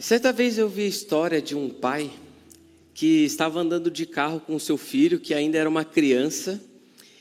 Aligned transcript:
Certa 0.00 0.32
vez 0.32 0.56
eu 0.56 0.66
vi 0.66 0.84
a 0.84 0.88
história 0.88 1.42
de 1.42 1.54
um 1.54 1.68
pai 1.68 2.10
que 2.94 3.22
estava 3.22 3.60
andando 3.60 3.90
de 3.90 4.06
carro 4.06 4.40
com 4.40 4.58
seu 4.58 4.78
filho, 4.78 5.20
que 5.20 5.34
ainda 5.34 5.58
era 5.58 5.68
uma 5.68 5.84
criança. 5.84 6.58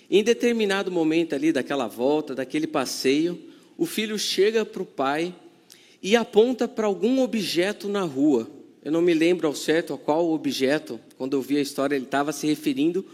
Em 0.09 0.23
determinado 0.23 0.89
momento 0.89 1.35
ali 1.35 1.51
daquela 1.51 1.87
volta, 1.87 2.33
daquele 2.33 2.65
passeio, 2.65 3.37
o 3.77 3.85
filho 3.85 4.17
chega 4.17 4.63
para 4.63 4.81
o 4.81 4.85
pai 4.85 5.35
e 6.01 6.15
aponta 6.15 6.69
para 6.69 6.87
algum 6.87 7.21
objeto 7.21 7.89
na 7.89 8.03
rua. 8.03 8.49
Eu 8.81 8.93
não 8.93 9.01
me 9.01 9.13
lembro 9.13 9.45
ao 9.45 9.53
certo 9.53 9.93
a 9.93 9.97
qual 9.97 10.31
objeto, 10.31 11.01
quando 11.17 11.33
eu 11.33 11.41
vi 11.41 11.57
a 11.57 11.61
história 11.61 11.97
ele 11.97 12.05
estava 12.05 12.31
se 12.31 12.47
referindo, 12.47 13.05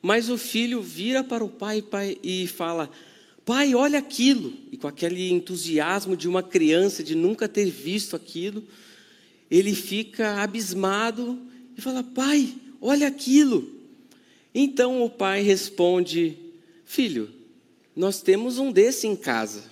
mas 0.00 0.30
o 0.30 0.38
filho 0.38 0.80
vira 0.80 1.22
para 1.22 1.44
o 1.44 1.48
pai, 1.50 1.82
pai 1.82 2.16
e 2.22 2.46
fala: 2.46 2.88
Pai, 3.44 3.74
olha 3.74 3.98
aquilo. 3.98 4.54
E 4.72 4.78
com 4.78 4.88
aquele 4.88 5.30
entusiasmo 5.30 6.16
de 6.16 6.26
uma 6.26 6.42
criança 6.42 7.04
de 7.04 7.14
nunca 7.14 7.46
ter 7.46 7.66
visto 7.66 8.16
aquilo, 8.16 8.64
ele 9.50 9.74
fica 9.74 10.42
abismado 10.42 11.38
e 11.76 11.80
fala: 11.80 12.02
Pai, 12.02 12.54
olha 12.80 13.08
aquilo. 13.08 13.68
Então 14.54 15.02
o 15.02 15.10
pai 15.10 15.42
responde: 15.42 16.36
Filho, 16.84 17.30
nós 17.96 18.22
temos 18.22 18.58
um 18.58 18.70
desse 18.70 19.06
em 19.06 19.16
casa. 19.16 19.64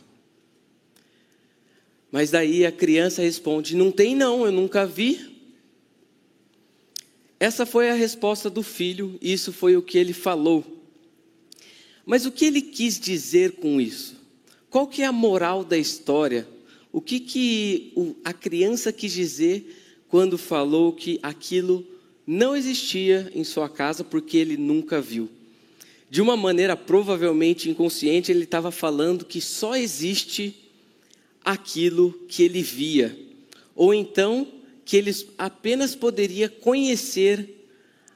Mas 2.10 2.30
daí 2.30 2.66
a 2.66 2.72
criança 2.72 3.22
responde: 3.22 3.76
Não 3.76 3.92
tem, 3.92 4.16
não, 4.16 4.44
eu 4.44 4.52
nunca 4.52 4.86
vi. 4.86 5.36
Essa 7.40 7.64
foi 7.64 7.88
a 7.88 7.94
resposta 7.94 8.50
do 8.50 8.64
filho, 8.64 9.16
isso 9.22 9.52
foi 9.52 9.76
o 9.76 9.82
que 9.82 9.96
ele 9.96 10.12
falou. 10.12 10.64
Mas 12.04 12.26
o 12.26 12.32
que 12.32 12.46
ele 12.46 12.60
quis 12.60 12.98
dizer 12.98 13.52
com 13.52 13.80
isso? 13.80 14.16
Qual 14.68 14.88
que 14.88 15.02
é 15.02 15.06
a 15.06 15.12
moral 15.12 15.62
da 15.62 15.78
história? 15.78 16.48
O 16.98 17.00
que, 17.00 17.20
que 17.20 17.92
a 18.24 18.32
criança 18.32 18.92
quis 18.92 19.12
dizer 19.12 20.02
quando 20.08 20.36
falou 20.36 20.92
que 20.92 21.20
aquilo 21.22 21.86
não 22.26 22.56
existia 22.56 23.30
em 23.36 23.44
sua 23.44 23.68
casa 23.68 24.02
porque 24.02 24.36
ele 24.36 24.56
nunca 24.56 25.00
viu? 25.00 25.28
De 26.10 26.20
uma 26.20 26.36
maneira 26.36 26.76
provavelmente 26.76 27.70
inconsciente, 27.70 28.32
ele 28.32 28.42
estava 28.42 28.72
falando 28.72 29.24
que 29.24 29.40
só 29.40 29.76
existe 29.76 30.56
aquilo 31.44 32.12
que 32.26 32.42
ele 32.42 32.64
via. 32.64 33.16
Ou 33.76 33.94
então 33.94 34.48
que 34.84 34.96
ele 34.96 35.12
apenas 35.38 35.94
poderia 35.94 36.48
conhecer 36.48 37.64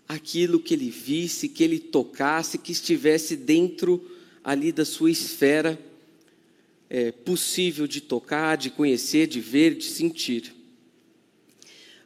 aquilo 0.09 0.59
que 0.59 0.75
ele 0.75 0.91
visse, 0.91 1.49
que 1.49 1.63
ele 1.63 1.79
tocasse, 1.79 2.59
que 2.59 2.73
estivesse 2.73 3.37
dentro 3.37 4.05
ali 4.43 4.73
da 4.73 4.85
sua 4.85 5.13
esfera 5.13 5.79
é, 6.95 7.11
possível 7.11 7.87
de 7.87 8.03
tocar, 8.03 8.59
de 8.59 8.69
conhecer, 8.69 9.27
de 9.27 9.41
ver, 9.41 9.75
de 9.75 9.85
sentir. 9.85 10.55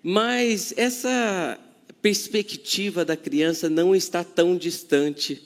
Mas 0.00 0.72
essa 0.76 1.58
perspectiva 2.00 3.04
da 3.04 3.16
criança 3.16 3.68
não 3.68 3.96
está 3.96 4.22
tão 4.22 4.56
distante 4.56 5.42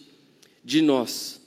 de 0.63 0.83
nós. 0.83 1.41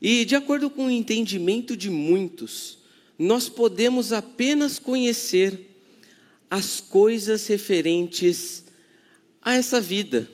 E, 0.00 0.24
de 0.24 0.36
acordo 0.36 0.70
com 0.70 0.86
o 0.86 0.90
entendimento 0.90 1.76
de 1.76 1.90
muitos, 1.90 2.78
nós 3.18 3.48
podemos 3.48 4.12
apenas 4.12 4.78
conhecer 4.78 5.58
as 6.48 6.80
coisas 6.80 7.48
referentes 7.48 8.62
a 9.42 9.54
essa 9.54 9.80
vida. 9.80 10.30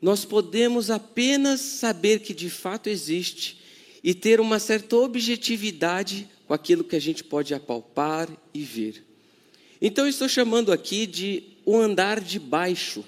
Nós 0.00 0.24
podemos 0.24 0.90
apenas 0.90 1.60
saber 1.60 2.20
que 2.20 2.32
de 2.32 2.48
fato 2.48 2.88
existe 2.88 3.65
e 4.06 4.14
ter 4.14 4.40
uma 4.40 4.58
certa 4.60 4.96
objetividade 4.96 6.28
com 6.46 6.54
aquilo 6.54 6.84
que 6.84 6.94
a 6.96 7.00
gente 7.00 7.22
pode 7.24 7.52
apalpar 7.52 8.30
e 8.54 8.62
ver. 8.62 9.04
Então, 9.82 10.06
estou 10.06 10.28
chamando 10.28 10.72
aqui 10.72 11.06
de 11.06 11.42
o 11.66 11.76
andar 11.76 12.20
de 12.20 12.38
baixo, 12.38 13.04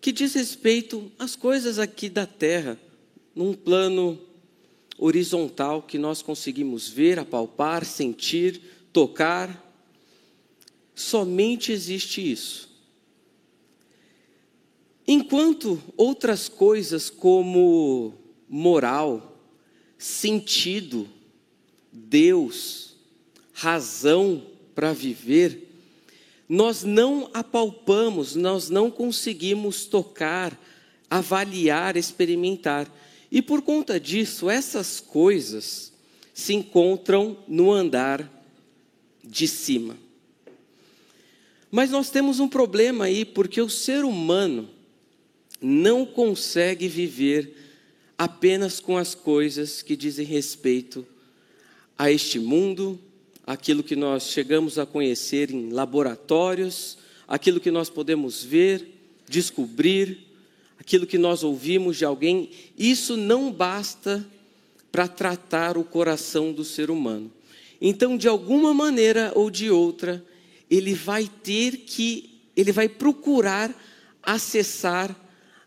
que 0.00 0.12
diz 0.12 0.34
respeito 0.34 1.10
às 1.18 1.36
coisas 1.36 1.78
aqui 1.78 2.08
da 2.08 2.26
terra, 2.26 2.78
num 3.34 3.54
plano 3.54 4.20
horizontal 4.98 5.80
que 5.80 5.96
nós 5.96 6.20
conseguimos 6.20 6.88
ver, 6.88 7.18
apalpar, 7.18 7.84
sentir, 7.86 8.60
tocar 8.92 9.70
Somente 11.00 11.72
existe 11.72 12.20
isso. 12.20 12.68
Enquanto 15.08 15.82
outras 15.96 16.46
coisas 16.46 17.08
como 17.08 18.12
moral, 18.46 19.29
sentido, 20.00 21.06
Deus, 21.92 22.96
razão 23.52 24.42
para 24.74 24.94
viver, 24.94 25.68
nós 26.48 26.82
não 26.82 27.30
apalpamos, 27.34 28.34
nós 28.34 28.70
não 28.70 28.90
conseguimos 28.90 29.84
tocar, 29.84 30.58
avaliar, 31.08 31.98
experimentar. 31.98 32.90
E 33.30 33.42
por 33.42 33.60
conta 33.60 34.00
disso, 34.00 34.48
essas 34.48 34.98
coisas 34.98 35.92
se 36.32 36.54
encontram 36.54 37.36
no 37.46 37.70
andar 37.70 38.28
de 39.22 39.46
cima. 39.46 39.96
Mas 41.70 41.90
nós 41.90 42.08
temos 42.10 42.40
um 42.40 42.48
problema 42.48 43.04
aí, 43.04 43.24
porque 43.24 43.60
o 43.60 43.68
ser 43.68 44.02
humano 44.02 44.68
não 45.60 46.06
consegue 46.06 46.88
viver 46.88 47.59
apenas 48.20 48.80
com 48.80 48.98
as 48.98 49.14
coisas 49.14 49.80
que 49.80 49.96
dizem 49.96 50.26
respeito 50.26 51.06
a 51.96 52.12
este 52.12 52.38
mundo, 52.38 53.00
aquilo 53.46 53.82
que 53.82 53.96
nós 53.96 54.24
chegamos 54.24 54.78
a 54.78 54.84
conhecer 54.84 55.50
em 55.50 55.70
laboratórios, 55.70 56.98
aquilo 57.26 57.58
que 57.58 57.70
nós 57.70 57.88
podemos 57.88 58.44
ver, 58.44 58.86
descobrir, 59.26 60.18
aquilo 60.78 61.06
que 61.06 61.16
nós 61.16 61.42
ouvimos 61.42 61.96
de 61.96 62.04
alguém, 62.04 62.50
isso 62.76 63.16
não 63.16 63.50
basta 63.50 64.22
para 64.92 65.08
tratar 65.08 65.78
o 65.78 65.84
coração 65.84 66.52
do 66.52 66.62
ser 66.62 66.90
humano. 66.90 67.32
Então, 67.80 68.18
de 68.18 68.28
alguma 68.28 68.74
maneira 68.74 69.32
ou 69.34 69.50
de 69.50 69.70
outra, 69.70 70.22
ele 70.70 70.92
vai 70.92 71.26
ter 71.42 71.78
que, 71.86 72.38
ele 72.54 72.70
vai 72.70 72.86
procurar 72.86 73.74
acessar 74.22 75.18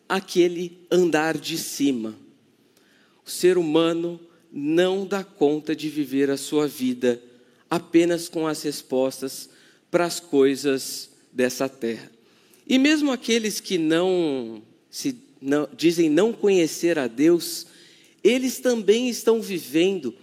aquele 0.08 0.78
andar 0.92 1.36
de 1.36 1.58
cima. 1.58 2.22
O 3.26 3.30
ser 3.30 3.58
humano 3.58 4.20
não 4.52 5.06
dá 5.06 5.24
conta 5.24 5.76
de 5.76 5.90
viver 5.90 6.30
a 6.30 6.38
sua 6.38 6.68
vida 6.68 7.22
apenas 7.70 8.30
com 8.30 8.46
as 8.46 8.62
respostas 8.62 9.50
para 9.90 10.06
as 10.06 10.20
coisas 10.20 11.10
dessa 11.32 11.68
terra. 11.68 12.12
E 12.68 12.78
mesmo 12.78 13.12
aqueles 13.12 13.60
que 13.60 13.78
não 13.78 14.62
se 14.90 15.18
não, 15.42 15.68
dizem 15.76 16.10
não 16.10 16.32
conhecer 16.32 16.98
a 16.98 17.08
Deus, 17.08 17.68
eles 18.24 18.60
também 18.60 19.10
estão 19.10 19.42
vivendo 19.42 20.16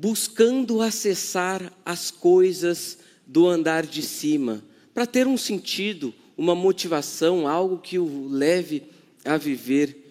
buscando 0.00 0.80
acessar 0.80 1.72
as 1.84 2.08
coisas 2.08 2.98
do 3.26 3.48
andar 3.48 3.84
de 3.84 4.00
cima, 4.00 4.62
para 4.94 5.04
ter 5.04 5.26
um 5.26 5.36
sentido, 5.36 6.14
uma 6.36 6.54
motivação, 6.54 7.48
algo 7.48 7.78
que 7.78 7.98
o 7.98 8.28
leve 8.28 8.84
a 9.24 9.36
viver. 9.36 10.07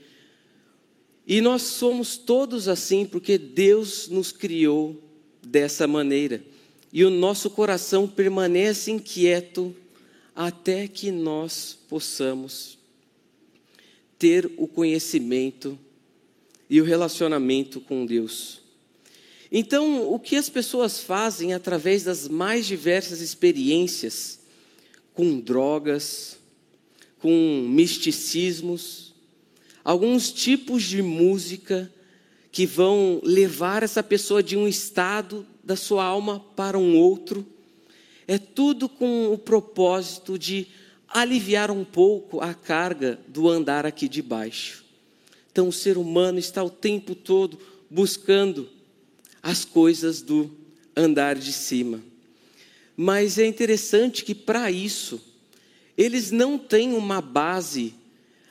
E 1.27 1.41
nós 1.41 1.61
somos 1.63 2.15
todos 2.17 2.69
assim 2.69 3.05
porque 3.05 3.37
Deus 3.37 4.07
nos 4.07 4.31
criou 4.31 5.03
dessa 5.43 5.85
maneira. 5.85 6.41
E 6.93 7.03
o 7.03 7.09
nosso 7.09 7.49
coração 7.49 8.07
permanece 8.07 8.91
inquieto 8.91 9.75
até 10.33 10.87
que 10.87 11.11
nós 11.11 11.77
possamos 11.89 12.77
ter 14.17 14.49
o 14.55 14.67
conhecimento 14.69 15.77
e 16.69 16.79
o 16.79 16.85
relacionamento 16.85 17.81
com 17.81 18.05
Deus. 18.05 18.61
Então, 19.51 20.09
o 20.11 20.19
que 20.19 20.35
as 20.35 20.49
pessoas 20.49 20.99
fazem 20.99 21.53
através 21.53 22.03
das 22.03 22.27
mais 22.27 22.65
diversas 22.65 23.19
experiências 23.19 24.39
com 25.13 25.39
drogas, 25.39 26.37
com 27.19 27.65
misticismos, 27.67 29.06
alguns 29.87 30.33
tipos 30.33 30.83
de 30.83 31.01
música 31.01 31.89
que 32.51 32.65
vão 32.65 33.21
levar 33.23 33.83
essa 33.83 34.03
pessoa 34.03 34.43
de 34.43 34.57
um 34.57 34.67
estado 34.67 35.47
da 35.63 35.77
sua 35.77 36.03
alma 36.03 36.41
para 36.57 36.77
um 36.77 36.97
outro, 36.97 37.47
é 38.27 38.37
tudo 38.37 38.89
com 38.89 39.31
o 39.31 39.37
propósito 39.37 40.37
de 40.37 40.67
aliviar 41.07 41.71
um 41.71 41.85
pouco 41.85 42.41
a 42.41 42.53
carga 42.53 43.17
do 43.29 43.47
andar 43.47 43.85
aqui 43.85 44.09
de 44.09 44.21
baixo. 44.21 44.83
Então, 45.49 45.69
o 45.69 45.73
ser 45.73 45.97
humano 45.97 46.37
está 46.37 46.61
o 46.61 46.69
tempo 46.69 47.15
todo 47.15 47.57
buscando 47.89 48.67
as 49.41 49.63
coisas 49.63 50.21
do 50.21 50.51
andar 50.97 51.37
de 51.37 51.53
cima. 51.53 52.01
Mas 52.97 53.37
é 53.37 53.45
interessante 53.45 54.25
que 54.25 54.35
para 54.35 54.69
isso, 54.69 55.21
eles 55.97 56.29
não 56.29 56.57
têm 56.57 56.93
uma 56.93 57.21
base 57.21 57.95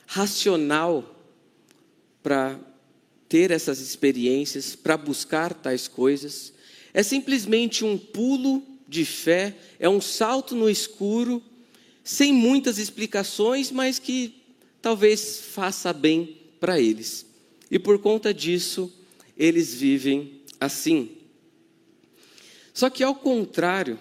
racional 0.07 1.13
para 2.27 2.59
ter 3.29 3.51
essas 3.51 3.79
experiências, 3.79 4.75
para 4.75 4.97
buscar 4.97 5.53
tais 5.53 5.87
coisas. 5.87 6.51
É 6.93 7.01
simplesmente 7.01 7.85
um 7.85 7.97
pulo 7.97 8.61
de 8.85 9.05
fé, 9.05 9.55
é 9.79 9.87
um 9.87 10.01
salto 10.01 10.53
no 10.53 10.69
escuro, 10.69 11.41
sem 12.03 12.33
muitas 12.33 12.79
explicações, 12.79 13.71
mas 13.71 13.97
que 13.97 14.35
talvez 14.81 15.39
faça 15.39 15.93
bem 15.93 16.35
para 16.59 16.81
eles. 16.81 17.25
E 17.71 17.79
por 17.79 17.97
conta 17.97 18.33
disso, 18.33 18.91
eles 19.37 19.73
vivem 19.73 20.41
assim. 20.59 21.11
Só 22.73 22.89
que 22.89 23.05
ao 23.05 23.15
contrário 23.15 23.97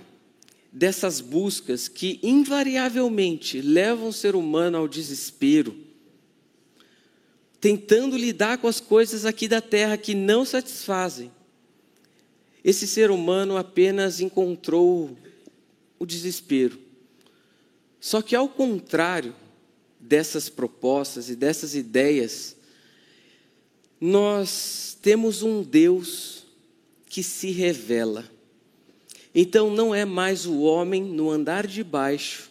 dessas 0.72 1.20
buscas 1.20 1.86
que 1.86 2.18
invariavelmente 2.24 3.60
levam 3.60 4.08
o 4.08 4.12
ser 4.12 4.34
humano 4.34 4.78
ao 4.78 4.88
desespero, 4.88 5.85
tentando 7.60 8.16
lidar 8.16 8.58
com 8.58 8.68
as 8.68 8.80
coisas 8.80 9.24
aqui 9.24 9.48
da 9.48 9.60
terra 9.60 9.96
que 9.96 10.14
não 10.14 10.44
satisfazem, 10.44 11.30
esse 12.64 12.86
ser 12.86 13.10
humano 13.10 13.56
apenas 13.56 14.20
encontrou 14.20 15.16
o 15.98 16.04
desespero. 16.04 16.78
Só 18.00 18.20
que 18.20 18.34
ao 18.34 18.48
contrário 18.48 19.34
dessas 20.00 20.48
propostas 20.48 21.30
e 21.30 21.36
dessas 21.36 21.74
ideias, 21.74 22.56
nós 24.00 24.96
temos 25.00 25.42
um 25.42 25.62
Deus 25.62 26.44
que 27.06 27.22
se 27.22 27.50
revela. 27.50 28.24
Então 29.34 29.70
não 29.70 29.94
é 29.94 30.04
mais 30.04 30.46
o 30.46 30.60
homem 30.60 31.02
no 31.02 31.30
andar 31.30 31.66
de 31.66 31.82
baixo 31.82 32.50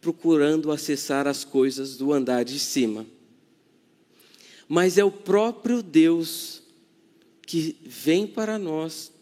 procurando 0.00 0.70
acessar 0.70 1.26
as 1.26 1.42
coisas 1.42 1.96
do 1.96 2.12
andar 2.12 2.44
de 2.44 2.60
cima, 2.60 3.04
mas 4.68 4.98
é 4.98 5.04
o 5.04 5.10
próprio 5.10 5.82
Deus 5.82 6.62
que 7.46 7.76
vem 7.84 8.26
para 8.26 8.58
nós 8.58 9.12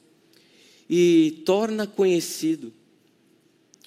e 0.88 1.42
torna 1.44 1.86
conhecido 1.86 2.72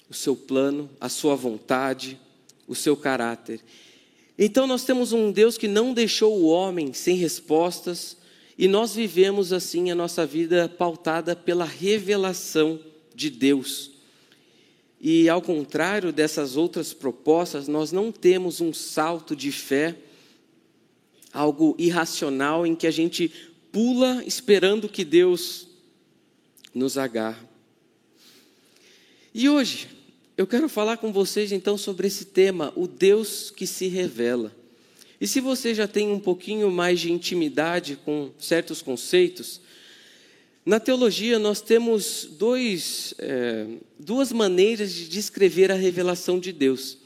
o 0.08 0.14
seu 0.14 0.36
plano, 0.36 0.88
a 1.00 1.08
sua 1.08 1.34
vontade, 1.34 2.18
o 2.66 2.74
seu 2.74 2.96
caráter. 2.96 3.60
Então 4.38 4.66
nós 4.66 4.84
temos 4.84 5.12
um 5.12 5.32
Deus 5.32 5.58
que 5.58 5.66
não 5.66 5.92
deixou 5.92 6.38
o 6.38 6.46
homem 6.46 6.92
sem 6.92 7.16
respostas 7.16 8.16
e 8.56 8.68
nós 8.68 8.94
vivemos 8.94 9.52
assim 9.52 9.90
a 9.90 9.94
nossa 9.94 10.24
vida 10.24 10.68
pautada 10.68 11.34
pela 11.34 11.64
revelação 11.64 12.80
de 13.14 13.30
Deus. 13.30 13.90
E 15.00 15.28
ao 15.28 15.40
contrário 15.40 16.12
dessas 16.12 16.56
outras 16.56 16.92
propostas, 16.92 17.68
nós 17.68 17.92
não 17.92 18.10
temos 18.10 18.60
um 18.60 18.72
salto 18.72 19.36
de 19.36 19.52
fé, 19.52 19.96
algo 21.32 21.74
irracional 21.78 22.66
em 22.66 22.74
que 22.74 22.86
a 22.86 22.90
gente 22.90 23.30
pula 23.70 24.22
esperando 24.26 24.88
que 24.88 25.04
Deus 25.04 25.68
nos 26.74 26.96
agarre. 26.96 27.46
E 29.34 29.48
hoje 29.48 29.88
eu 30.36 30.46
quero 30.46 30.68
falar 30.68 30.96
com 30.96 31.12
vocês 31.12 31.52
então 31.52 31.76
sobre 31.76 32.06
esse 32.06 32.24
tema, 32.26 32.72
o 32.76 32.86
Deus 32.86 33.50
que 33.50 33.66
se 33.66 33.88
revela. 33.88 34.54
E 35.20 35.26
se 35.26 35.40
você 35.40 35.74
já 35.74 35.88
tem 35.88 36.10
um 36.10 36.20
pouquinho 36.20 36.70
mais 36.70 37.00
de 37.00 37.10
intimidade 37.12 37.98
com 38.04 38.30
certos 38.38 38.80
conceitos, 38.80 39.60
na 40.64 40.78
teologia, 40.78 41.38
nós 41.38 41.60
temos 41.60 42.28
dois, 42.32 43.14
é, 43.18 43.66
duas 43.98 44.30
maneiras 44.30 44.92
de 44.92 45.08
descrever 45.08 45.72
a 45.72 45.74
revelação 45.74 46.38
de 46.38 46.52
Deus. 46.52 46.98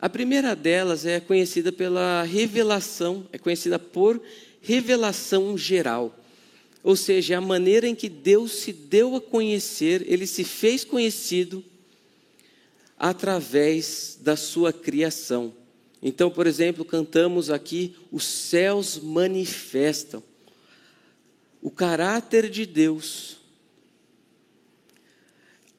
A 0.00 0.08
primeira 0.08 0.54
delas 0.54 1.04
é 1.04 1.18
conhecida 1.18 1.72
pela 1.72 2.22
revelação, 2.22 3.26
é 3.32 3.38
conhecida 3.38 3.78
por 3.78 4.20
revelação 4.60 5.58
geral. 5.58 6.16
Ou 6.84 6.94
seja, 6.94 7.38
a 7.38 7.40
maneira 7.40 7.88
em 7.88 7.94
que 7.94 8.08
Deus 8.08 8.52
se 8.52 8.72
deu 8.72 9.16
a 9.16 9.20
conhecer, 9.20 10.04
ele 10.06 10.26
se 10.26 10.44
fez 10.44 10.84
conhecido 10.84 11.64
através 12.96 14.16
da 14.20 14.36
sua 14.36 14.72
criação. 14.72 15.52
Então, 16.00 16.30
por 16.30 16.46
exemplo, 16.46 16.84
cantamos 16.84 17.50
aqui: 17.50 17.96
os 18.12 18.24
céus 18.24 18.98
manifestam 18.98 20.22
o 21.60 21.70
caráter 21.72 22.48
de 22.48 22.64
Deus, 22.64 23.38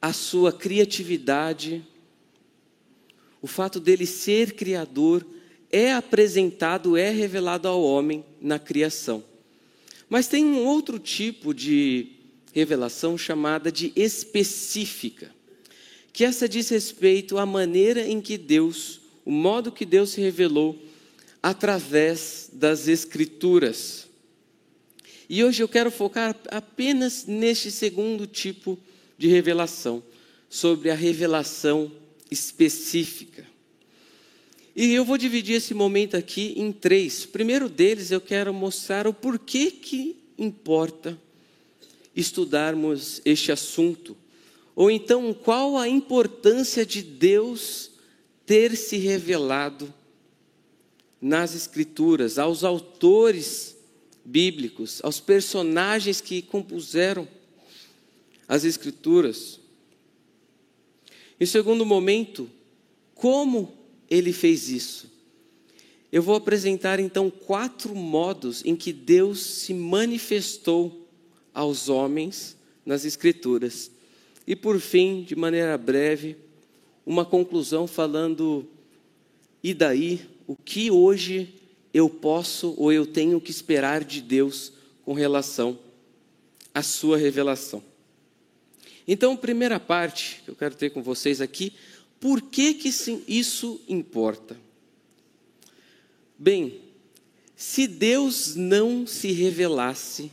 a 0.00 0.12
sua 0.12 0.52
criatividade, 0.52 1.82
o 3.42 3.46
fato 3.46 3.80
dele 3.80 4.06
ser 4.06 4.52
criador, 4.52 5.24
é 5.70 5.92
apresentado, 5.92 6.96
é 6.96 7.10
revelado 7.10 7.68
ao 7.68 7.82
homem 7.82 8.24
na 8.40 8.58
criação. 8.58 9.22
Mas 10.08 10.26
tem 10.26 10.44
um 10.44 10.64
outro 10.64 10.98
tipo 10.98 11.54
de 11.54 12.08
revelação 12.52 13.16
chamada 13.16 13.70
de 13.70 13.92
específica, 13.94 15.30
que 16.12 16.24
essa 16.24 16.48
diz 16.48 16.68
respeito 16.68 17.38
à 17.38 17.46
maneira 17.46 18.06
em 18.06 18.20
que 18.20 18.36
Deus, 18.36 19.00
o 19.24 19.30
modo 19.30 19.70
que 19.70 19.84
Deus 19.84 20.10
se 20.10 20.20
revelou 20.20 20.76
através 21.42 22.50
das 22.52 22.88
Escrituras. 22.88 24.08
E 25.28 25.44
hoje 25.44 25.62
eu 25.62 25.68
quero 25.68 25.90
focar 25.90 26.36
apenas 26.50 27.24
neste 27.26 27.70
segundo 27.70 28.26
tipo 28.26 28.76
de 29.16 29.28
revelação, 29.28 30.02
sobre 30.48 30.90
a 30.90 30.94
revelação 30.94 31.92
específica. 32.30 33.46
E 34.74 34.92
eu 34.92 35.04
vou 35.04 35.18
dividir 35.18 35.56
esse 35.56 35.74
momento 35.74 36.16
aqui 36.16 36.54
em 36.56 36.72
três. 36.72 37.24
O 37.24 37.28
primeiro 37.28 37.68
deles 37.68 38.10
eu 38.10 38.20
quero 38.20 38.54
mostrar 38.54 39.06
o 39.06 39.12
porquê 39.12 39.70
que 39.70 40.16
importa 40.38 41.18
estudarmos 42.14 43.20
este 43.24 43.52
assunto. 43.52 44.16
Ou 44.74 44.90
então, 44.90 45.34
qual 45.34 45.76
a 45.76 45.88
importância 45.88 46.86
de 46.86 47.02
Deus 47.02 47.90
ter 48.46 48.76
se 48.76 48.96
revelado 48.96 49.94
nas 51.20 51.54
Escrituras, 51.54 52.36
aos 52.36 52.64
autores 52.64 53.76
bíblicos, 54.24 55.00
aos 55.04 55.20
personagens 55.20 56.20
que 56.20 56.42
compuseram 56.42 57.28
as 58.48 58.64
Escrituras. 58.64 59.59
Em 61.40 61.46
segundo 61.46 61.86
momento, 61.86 62.50
como 63.14 63.72
ele 64.10 64.30
fez 64.30 64.68
isso? 64.68 65.10
Eu 66.12 66.22
vou 66.22 66.34
apresentar 66.34 67.00
então 67.00 67.30
quatro 67.30 67.94
modos 67.94 68.62
em 68.64 68.76
que 68.76 68.92
Deus 68.92 69.40
se 69.40 69.72
manifestou 69.72 71.08
aos 71.54 71.88
homens 71.88 72.56
nas 72.84 73.04
Escrituras. 73.04 73.90
E 74.46 74.54
por 74.54 74.78
fim, 74.80 75.22
de 75.22 75.34
maneira 75.34 75.78
breve, 75.78 76.36
uma 77.06 77.24
conclusão 77.24 77.86
falando: 77.86 78.68
e 79.62 79.72
daí? 79.72 80.20
O 80.46 80.56
que 80.56 80.90
hoje 80.90 81.54
eu 81.94 82.10
posso 82.10 82.74
ou 82.76 82.92
eu 82.92 83.06
tenho 83.06 83.40
que 83.40 83.52
esperar 83.52 84.02
de 84.02 84.20
Deus 84.20 84.72
com 85.04 85.14
relação 85.14 85.78
à 86.74 86.82
sua 86.82 87.16
revelação. 87.16 87.89
Então, 89.12 89.36
primeira 89.36 89.80
parte 89.80 90.40
que 90.44 90.52
eu 90.52 90.54
quero 90.54 90.76
ter 90.76 90.90
com 90.90 91.02
vocês 91.02 91.40
aqui, 91.40 91.72
por 92.20 92.40
que, 92.40 92.74
que 92.74 92.88
isso 93.26 93.80
importa? 93.88 94.56
Bem, 96.38 96.80
se 97.56 97.88
Deus 97.88 98.54
não 98.54 99.04
se 99.08 99.32
revelasse, 99.32 100.30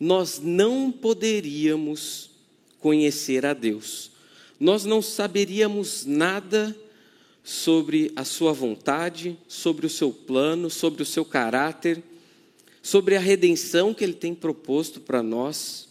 nós 0.00 0.40
não 0.42 0.90
poderíamos 0.90 2.30
conhecer 2.80 3.44
a 3.44 3.52
Deus. 3.52 4.10
Nós 4.58 4.86
não 4.86 5.02
saberíamos 5.02 6.06
nada 6.06 6.74
sobre 7.44 8.10
a 8.16 8.24
sua 8.24 8.54
vontade, 8.54 9.36
sobre 9.46 9.84
o 9.84 9.90
seu 9.90 10.10
plano, 10.10 10.70
sobre 10.70 11.02
o 11.02 11.06
seu 11.06 11.26
caráter, 11.26 12.02
sobre 12.82 13.16
a 13.16 13.20
redenção 13.20 13.92
que 13.92 14.02
ele 14.02 14.14
tem 14.14 14.34
proposto 14.34 14.98
para 14.98 15.22
nós. 15.22 15.86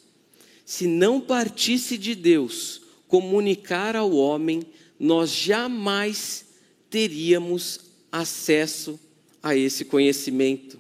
Se 0.65 0.88
não 0.88 1.22
partisse 1.22 1.98
de 1.98 2.15
Deus 2.15 2.81
comunicar 3.07 3.95
ao 3.95 4.12
homem, 4.12 4.63
nós 5.00 5.29
jamais 5.29 6.45
teríamos 6.89 7.81
acesso 8.12 9.00
a 9.43 9.55
esse 9.55 9.86
conhecimento. 9.86 10.79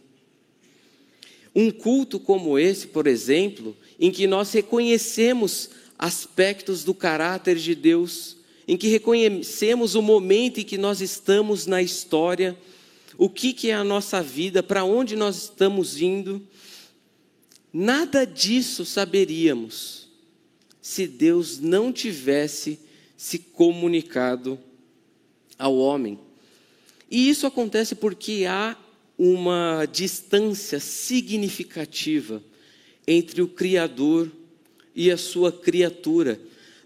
Um 1.53 1.69
culto 1.69 2.19
como 2.19 2.57
esse, 2.57 2.87
por 2.87 3.05
exemplo, 3.05 3.77
em 3.99 4.11
que 4.11 4.25
nós 4.25 4.51
reconhecemos 4.51 5.69
aspectos 5.97 6.83
do 6.83 6.93
caráter 6.93 7.55
de 7.55 7.75
Deus, 7.75 8.37
em 8.67 8.75
que 8.75 8.87
reconhecemos 8.87 9.95
o 9.95 10.01
momento 10.01 10.59
em 10.59 10.63
que 10.63 10.77
nós 10.77 10.99
estamos 10.99 11.67
na 11.67 11.81
história, 11.81 12.57
o 13.17 13.29
que, 13.29 13.53
que 13.53 13.69
é 13.69 13.73
a 13.73 13.83
nossa 13.83 14.21
vida, 14.21 14.61
para 14.63 14.83
onde 14.83 15.15
nós 15.15 15.43
estamos 15.43 16.01
indo. 16.01 16.41
Nada 17.77 18.25
disso 18.25 18.85
saberíamos 18.85 20.07
se 20.81 21.05
Deus 21.05 21.59
não 21.59 21.91
tivesse 21.91 22.79
se 23.17 23.37
comunicado 23.37 24.57
ao 25.59 25.75
homem. 25.75 26.17
E 27.11 27.27
isso 27.27 27.45
acontece 27.45 27.93
porque 27.93 28.45
há 28.47 28.77
uma 29.17 29.85
distância 29.91 30.79
significativa 30.79 32.41
entre 33.05 33.41
o 33.41 33.47
Criador 33.49 34.31
e 34.95 35.11
a 35.11 35.17
sua 35.17 35.51
criatura 35.51 36.39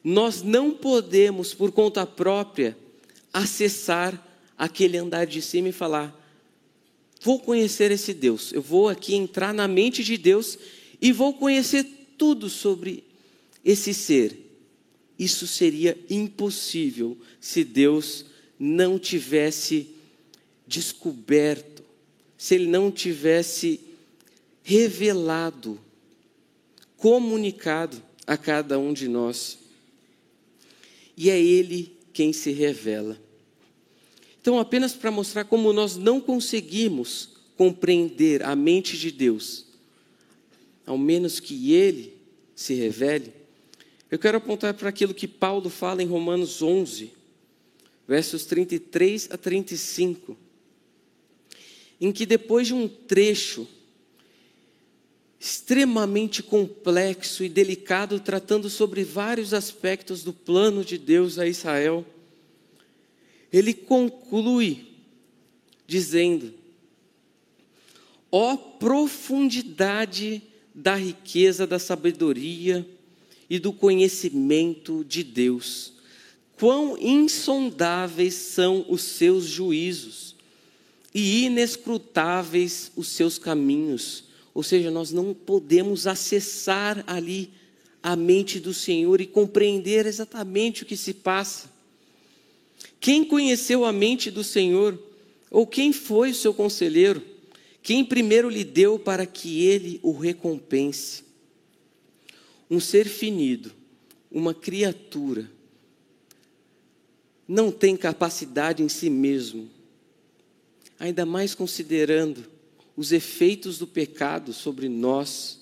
nós 0.03 0.41
não 0.41 0.71
podemos, 0.71 1.53
por 1.53 1.71
conta 1.71 2.03
própria, 2.03 2.75
acessar 3.31 4.27
aquele 4.57 4.97
andar 4.97 5.27
de 5.27 5.39
cima 5.39 5.69
e 5.69 5.71
falar: 5.71 6.19
vou 7.21 7.39
conhecer 7.39 7.91
esse 7.91 8.11
Deus, 8.11 8.51
eu 8.51 8.61
vou 8.63 8.89
aqui 8.89 9.13
entrar 9.13 9.53
na 9.53 9.67
mente 9.67 10.03
de 10.03 10.17
Deus 10.17 10.57
e 11.01 11.11
vou 11.11 11.33
conhecer 11.33 11.85
tudo 12.17 12.49
sobre 12.49 13.03
esse 13.63 13.93
ser. 13.93 14.37
Isso 15.17 15.47
seria 15.47 15.97
impossível 16.09 17.17
se 17.39 17.63
Deus 17.63 18.25
não 18.57 18.97
tivesse 18.97 19.89
descoberto, 20.67 21.83
se 22.37 22.55
Ele 22.55 22.67
não 22.67 22.91
tivesse 22.91 23.81
revelado, 24.63 25.79
comunicado 26.95 28.01
a 28.27 28.37
cada 28.37 28.77
um 28.77 28.93
de 28.93 29.07
nós. 29.07 29.57
E 31.17 31.29
é 31.29 31.41
Ele 31.41 31.97
quem 32.13 32.31
se 32.31 32.51
revela. 32.51 33.19
Então, 34.41 34.59
apenas 34.59 34.93
para 34.93 35.11
mostrar 35.11 35.43
como 35.45 35.73
nós 35.73 35.97
não 35.97 36.21
conseguimos 36.21 37.29
compreender 37.57 38.43
a 38.43 38.55
mente 38.55 38.97
de 38.97 39.11
Deus, 39.11 39.65
ao 40.89 40.97
menos 40.97 41.39
que 41.39 41.71
Ele 41.71 42.17
se 42.55 42.73
revele, 42.73 43.31
eu 44.09 44.17
quero 44.17 44.39
apontar 44.39 44.73
para 44.73 44.89
aquilo 44.89 45.13
que 45.13 45.27
Paulo 45.27 45.69
fala 45.69 46.01
em 46.01 46.07
Romanos 46.07 46.63
11, 46.63 47.13
versos 48.07 48.43
33 48.45 49.29
a 49.29 49.37
35, 49.37 50.35
em 52.01 52.11
que 52.11 52.25
depois 52.25 52.65
de 52.65 52.73
um 52.73 52.87
trecho 52.87 53.67
extremamente 55.39 56.41
complexo 56.41 57.43
e 57.43 57.49
delicado, 57.49 58.19
tratando 58.19 58.67
sobre 58.67 59.03
vários 59.03 59.53
aspectos 59.53 60.23
do 60.23 60.33
plano 60.33 60.83
de 60.83 60.97
Deus 60.97 61.37
a 61.37 61.45
Israel. 61.45 62.03
Ele 63.53 63.75
conclui 63.75 64.87
dizendo: 65.85 66.51
ó 68.31 68.57
profundidade 68.57 70.48
da 70.81 70.95
riqueza 70.95 71.67
da 71.67 71.79
sabedoria 71.79 72.87
e 73.49 73.59
do 73.59 73.71
conhecimento 73.73 75.03
de 75.03 75.23
Deus, 75.23 75.93
quão 76.57 76.97
insondáveis 76.97 78.33
são 78.33 78.85
os 78.87 79.01
seus 79.01 79.45
juízos 79.45 80.35
e 81.13 81.45
inescrutáveis 81.45 82.91
os 82.95 83.07
seus 83.07 83.37
caminhos 83.37 84.29
ou 84.59 84.63
seja, 84.63 84.91
nós 84.91 85.11
não 85.11 85.33
podemos 85.33 86.07
acessar 86.07 87.01
ali 87.07 87.49
a 88.03 88.15
mente 88.15 88.59
do 88.59 88.73
Senhor 88.73 89.21
e 89.21 89.25
compreender 89.25 90.05
exatamente 90.05 90.83
o 90.83 90.85
que 90.85 90.97
se 90.97 91.13
passa. 91.13 91.71
Quem 92.99 93.23
conheceu 93.23 93.85
a 93.85 93.93
mente 93.93 94.29
do 94.29 94.43
Senhor? 94.43 94.97
Ou 95.49 95.65
quem 95.65 95.93
foi 95.93 96.31
o 96.31 96.35
seu 96.35 96.53
conselheiro? 96.53 97.23
Quem 97.89 98.05
primeiro 98.05 98.49
lhe 98.49 98.63
deu 98.63 98.99
para 98.99 99.25
que 99.25 99.65
ele 99.65 99.99
o 100.03 100.11
recompense? 100.11 101.23
Um 102.69 102.79
ser 102.79 103.07
finido, 103.09 103.71
uma 104.31 104.53
criatura, 104.53 105.49
não 107.47 107.71
tem 107.71 107.97
capacidade 107.97 108.83
em 108.83 108.87
si 108.87 109.09
mesmo, 109.09 109.67
ainda 110.99 111.25
mais 111.25 111.55
considerando 111.55 112.45
os 112.95 113.11
efeitos 113.11 113.79
do 113.79 113.87
pecado 113.87 114.53
sobre 114.53 114.87
nós, 114.87 115.59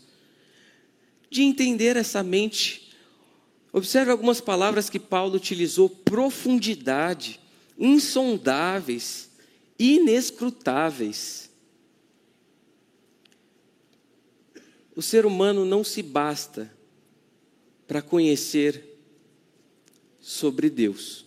de 1.29 1.43
entender 1.43 1.95
essa 1.95 2.21
mente. 2.23 2.91
Observe 3.71 4.11
algumas 4.11 4.41
palavras 4.41 4.89
que 4.89 4.99
Paulo 4.99 5.37
utilizou: 5.37 5.89
profundidade, 5.89 7.39
insondáveis, 7.79 9.29
inescrutáveis. 9.79 11.46
O 14.97 15.01
ser 15.03 15.27
humano 15.27 15.63
não 15.63 15.83
se 15.83 16.01
basta 16.01 16.73
para 17.87 18.01
conhecer 18.01 18.97
sobre 20.19 20.71
Deus, 20.71 21.23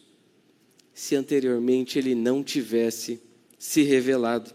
se 0.92 1.14
anteriormente 1.14 1.96
ele 1.96 2.16
não 2.16 2.42
tivesse 2.42 3.22
se 3.56 3.82
revelado. 3.82 4.52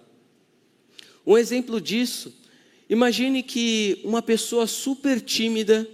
Um 1.26 1.38
exemplo 1.38 1.80
disso, 1.80 2.38
imagine 2.90 3.42
que 3.42 4.02
uma 4.04 4.22
pessoa 4.22 4.68
super 4.68 5.22
tímida, 5.22 5.90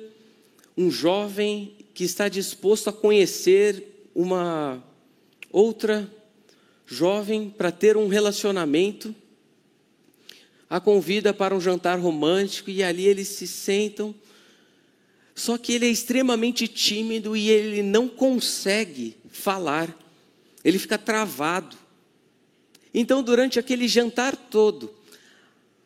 um 0.75 0.89
jovem 0.89 1.75
que 1.93 2.03
está 2.03 2.27
disposto 2.27 2.89
a 2.89 2.93
conhecer 2.93 4.09
uma 4.15 4.83
outra 5.51 6.11
jovem 6.87 7.51
para 7.51 7.71
ter 7.71 7.95
um 7.95 8.07
relacionamento, 8.07 9.13
a 10.71 10.79
convida 10.79 11.33
para 11.33 11.53
um 11.53 11.59
jantar 11.59 11.99
romântico 11.99 12.69
e 12.69 12.81
ali 12.81 13.05
eles 13.05 13.27
se 13.27 13.45
sentam. 13.45 14.15
Só 15.35 15.57
que 15.57 15.73
ele 15.73 15.85
é 15.85 15.89
extremamente 15.89 16.65
tímido 16.65 17.35
e 17.35 17.49
ele 17.49 17.83
não 17.83 18.07
consegue 18.07 19.17
falar, 19.29 19.93
ele 20.63 20.79
fica 20.79 20.97
travado. 20.97 21.75
Então, 22.93 23.21
durante 23.21 23.59
aquele 23.59 23.85
jantar 23.85 24.33
todo, 24.33 24.93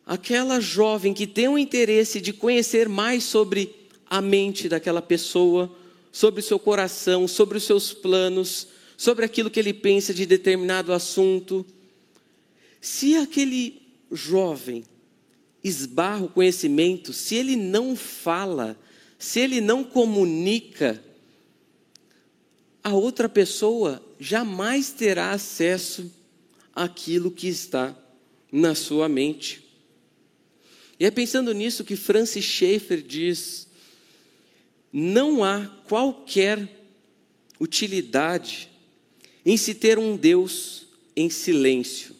aquela 0.06 0.60
jovem 0.60 1.12
que 1.12 1.26
tem 1.26 1.48
o 1.48 1.58
interesse 1.58 2.20
de 2.20 2.32
conhecer 2.32 2.88
mais 2.88 3.24
sobre 3.24 3.74
a 4.08 4.20
mente 4.20 4.68
daquela 4.68 5.02
pessoa, 5.02 5.68
sobre 6.12 6.38
o 6.38 6.44
seu 6.44 6.60
coração, 6.60 7.26
sobre 7.26 7.58
os 7.58 7.64
seus 7.64 7.92
planos, 7.92 8.68
sobre 8.96 9.24
aquilo 9.24 9.50
que 9.50 9.58
ele 9.58 9.74
pensa 9.74 10.14
de 10.14 10.24
determinado 10.24 10.92
assunto. 10.92 11.66
Se 12.80 13.16
aquele 13.16 13.85
jovem 14.10 14.84
esbarra 15.62 16.24
o 16.24 16.28
conhecimento, 16.28 17.12
se 17.12 17.34
ele 17.34 17.56
não 17.56 17.96
fala, 17.96 18.78
se 19.18 19.40
ele 19.40 19.60
não 19.60 19.82
comunica, 19.82 21.02
a 22.82 22.94
outra 22.94 23.28
pessoa 23.28 24.00
jamais 24.18 24.90
terá 24.90 25.32
acesso 25.32 26.10
àquilo 26.72 27.30
que 27.30 27.48
está 27.48 27.96
na 28.52 28.74
sua 28.74 29.08
mente. 29.08 29.64
E 30.98 31.04
é 31.04 31.10
pensando 31.10 31.52
nisso 31.52 31.84
que 31.84 31.96
Francis 31.96 32.44
Schaeffer 32.44 33.02
diz: 33.02 33.66
não 34.92 35.44
há 35.44 35.66
qualquer 35.88 36.88
utilidade 37.60 38.70
em 39.44 39.56
se 39.56 39.74
ter 39.74 39.98
um 39.98 40.16
Deus 40.16 40.86
em 41.14 41.28
silêncio. 41.28 42.15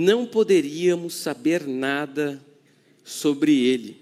Não 0.00 0.24
poderíamos 0.24 1.14
saber 1.14 1.66
nada 1.66 2.40
sobre 3.04 3.66
Ele. 3.66 3.96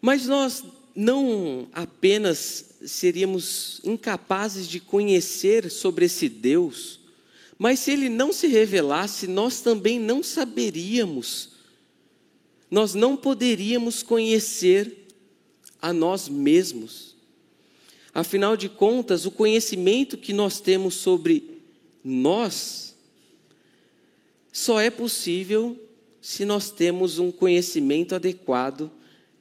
Mas 0.00 0.28
nós 0.28 0.62
não 0.94 1.66
apenas 1.72 2.76
seríamos 2.86 3.80
incapazes 3.82 4.68
de 4.68 4.78
conhecer 4.78 5.72
sobre 5.72 6.04
esse 6.04 6.28
Deus, 6.28 7.00
mas 7.58 7.80
se 7.80 7.90
ele 7.90 8.08
não 8.08 8.32
se 8.32 8.46
revelasse, 8.46 9.26
nós 9.26 9.60
também 9.60 9.98
não 9.98 10.22
saberíamos, 10.22 11.48
nós 12.70 12.94
não 12.94 13.16
poderíamos 13.16 14.04
conhecer 14.04 15.08
a 15.80 15.92
nós 15.92 16.28
mesmos. 16.28 17.16
Afinal 18.14 18.56
de 18.56 18.68
contas, 18.68 19.26
o 19.26 19.32
conhecimento 19.32 20.16
que 20.16 20.32
nós 20.32 20.60
temos 20.60 20.94
sobre 20.94 21.60
nós 22.04 22.91
só 24.52 24.78
é 24.80 24.90
possível 24.90 25.76
se 26.20 26.44
nós 26.44 26.70
temos 26.70 27.18
um 27.18 27.32
conhecimento 27.32 28.14
adequado 28.14 28.90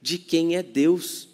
de 0.02 0.18
quem 0.18 0.56
é 0.56 0.64
Deus. 0.64 1.28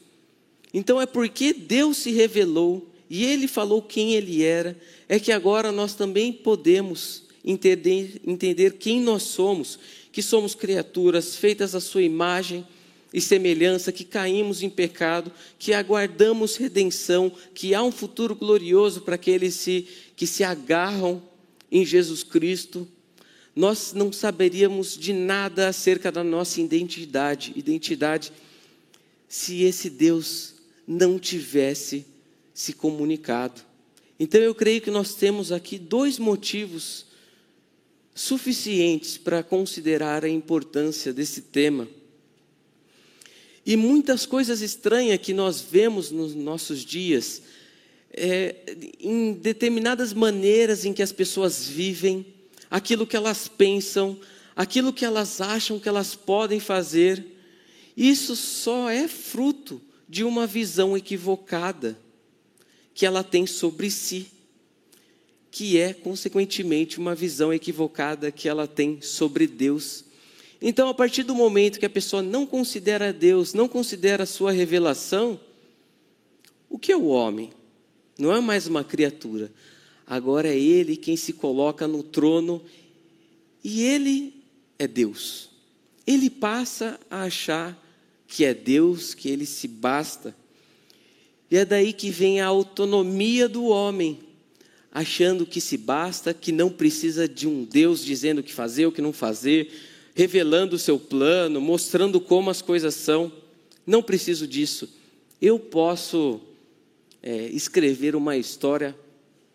Então 0.74 1.00
é 1.00 1.05
porque 1.05 1.53
Deus 1.53 1.98
se 1.98 2.12
revelou 2.12 2.91
e 3.10 3.24
ele 3.24 3.48
falou 3.48 3.81
quem 3.81 4.15
ele 4.15 4.43
era, 4.43 4.77
é 5.07 5.19
que 5.19 5.31
agora 5.31 5.72
nós 5.72 5.93
também 5.93 6.34
podemos 6.34 7.24
entender, 7.46 8.22
entender 8.25 8.74
quem 8.74 9.00
nós 9.00 9.24
somos, 9.24 9.79
que 10.12 10.22
somos 10.22 10.53
criaturas 10.53 11.36
feitas 11.36 11.74
à 11.74 11.79
sua 11.79 12.01
imagem 12.01 12.67
e 13.13 13.22
semelhança, 13.22 13.91
que 13.91 14.03
caímos 14.03 14.62
em 14.62 14.69
pecado, 14.69 15.31
que 15.57 15.74
aguardamos 15.74 16.57
redenção, 16.57 17.31
que 17.53 17.74
há 17.74 17.81
um 17.81 17.91
futuro 17.91 18.36
glorioso 18.36 19.01
para 19.01 19.15
aqueles 19.15 19.63
que 20.15 20.27
se 20.27 20.43
agarram 20.43 21.22
em 21.72 21.86
Jesus 21.86 22.24
Cristo. 22.24 22.86
Nós 23.58 23.92
não 23.92 24.14
saberíamos 24.14 24.96
de 24.96 25.12
nada 25.12 25.68
acerca 25.68 26.12
da 26.12 26.24
nossa 26.24 26.62
identidade, 26.62 27.54
identidade, 27.56 28.32
se 29.28 29.64
esse 29.64 29.90
Deus 29.90 30.54
não 30.88 31.18
tivesse 31.18 32.06
se 32.54 32.72
comunicado. 32.72 33.60
Então 34.20 34.40
eu 34.40 34.54
creio 34.54 34.80
que 34.80 34.92
nós 34.92 35.16
temos 35.16 35.52
aqui 35.52 35.80
dois 35.80 36.20
motivos 36.20 37.08
suficientes 38.14 39.18
para 39.18 39.42
considerar 39.42 40.24
a 40.24 40.30
importância 40.30 41.12
desse 41.12 41.42
tema. 41.42 41.88
E 43.66 43.76
muitas 43.76 44.28
coisas 44.28 44.62
estranhas 44.62 45.20
que 45.20 45.34
nós 45.34 45.62
vemos 45.62 46.12
nos 46.12 46.36
nossos 46.36 46.86
dias, 46.86 47.42
é, 48.14 48.56
em 49.00 49.34
determinadas 49.34 50.14
maneiras 50.14 50.86
em 50.86 50.94
que 50.94 51.02
as 51.02 51.12
pessoas 51.12 51.68
vivem, 51.68 52.37
aquilo 52.69 53.07
que 53.07 53.15
elas 53.15 53.47
pensam, 53.47 54.19
aquilo 54.55 54.93
que 54.93 55.05
elas 55.05 55.39
acham 55.41 55.79
que 55.79 55.88
elas 55.88 56.15
podem 56.15 56.59
fazer, 56.59 57.25
isso 57.95 58.36
só 58.36 58.89
é 58.89 59.07
fruto 59.07 59.81
de 60.07 60.24
uma 60.24 60.45
visão 60.47 60.95
equivocada 60.95 61.97
que 62.93 63.05
ela 63.05 63.24
tem 63.24 63.45
sobre 63.45 63.91
si, 63.91 64.27
que 65.51 65.77
é, 65.77 65.93
consequentemente, 65.93 67.00
uma 67.00 67.13
visão 67.13 67.53
equivocada 67.53 68.31
que 68.31 68.47
ela 68.47 68.67
tem 68.67 69.01
sobre 69.01 69.47
Deus. 69.47 70.05
Então, 70.62 70.89
a 70.89 70.93
partir 70.93 71.24
do 71.24 71.36
momento 71.36 71.79
que 71.79 71.86
a 71.86 71.89
pessoa 71.89 72.21
não 72.21 72.45
considera 72.45 73.13
Deus, 73.13 73.53
não 73.53 73.67
considera 73.67 74.24
a 74.24 74.27
sua 74.27 74.51
revelação, 74.51 75.39
o 76.69 76.77
que 76.79 76.91
é 76.91 76.97
o 76.97 77.05
homem? 77.05 77.51
Não 78.17 78.36
é 78.36 78.41
mais 78.41 78.67
uma 78.67 78.83
criatura. 78.83 79.51
Agora 80.08 80.48
é 80.48 80.58
ele 80.58 80.96
quem 80.96 81.18
se 81.18 81.34
coloca 81.34 81.86
no 81.86 82.02
trono 82.02 82.64
e 83.62 83.84
ele 83.84 84.34
é 84.80 84.88
Deus. 84.88 85.50
Ele 86.06 86.30
passa 86.30 86.98
a 87.12 87.24
achar 87.24 87.78
que 88.26 88.46
é 88.46 88.54
Deus, 88.54 89.14
que 89.14 89.28
ele 89.28 89.46
se 89.46 89.68
basta. 89.68 90.34
E 91.52 91.58
é 91.58 91.66
daí 91.66 91.92
que 91.92 92.10
vem 92.10 92.40
a 92.40 92.48
autonomia 92.48 93.50
do 93.50 93.66
homem, 93.66 94.20
achando 94.92 95.46
que 95.46 95.60
se 95.60 95.76
basta, 95.76 96.34
que 96.34 96.54
não 96.54 96.70
precisa 96.70 97.28
de 97.28 97.46
um 97.46 97.66
Deus 97.66 98.04
dizendo 98.04 98.40
o 98.40 98.44
que 98.44 98.54
fazer, 98.54 98.86
o 98.86 98.92
que 98.94 99.02
não 99.02 99.12
fazer, 99.12 99.72
revelando 100.16 100.78
o 100.78 100.80
seu 100.80 100.98
plano, 100.98 101.60
mostrando 101.60 102.22
como 102.22 102.50
as 102.50 102.62
coisas 102.62 102.96
são. 102.96 103.30
Não 103.86 104.02
preciso 104.02 104.48
disso. 104.48 104.90
Eu 105.42 105.60
posso 105.60 106.40
é, 107.22 107.48
escrever 107.50 108.16
uma 108.16 108.38
história 108.38 108.96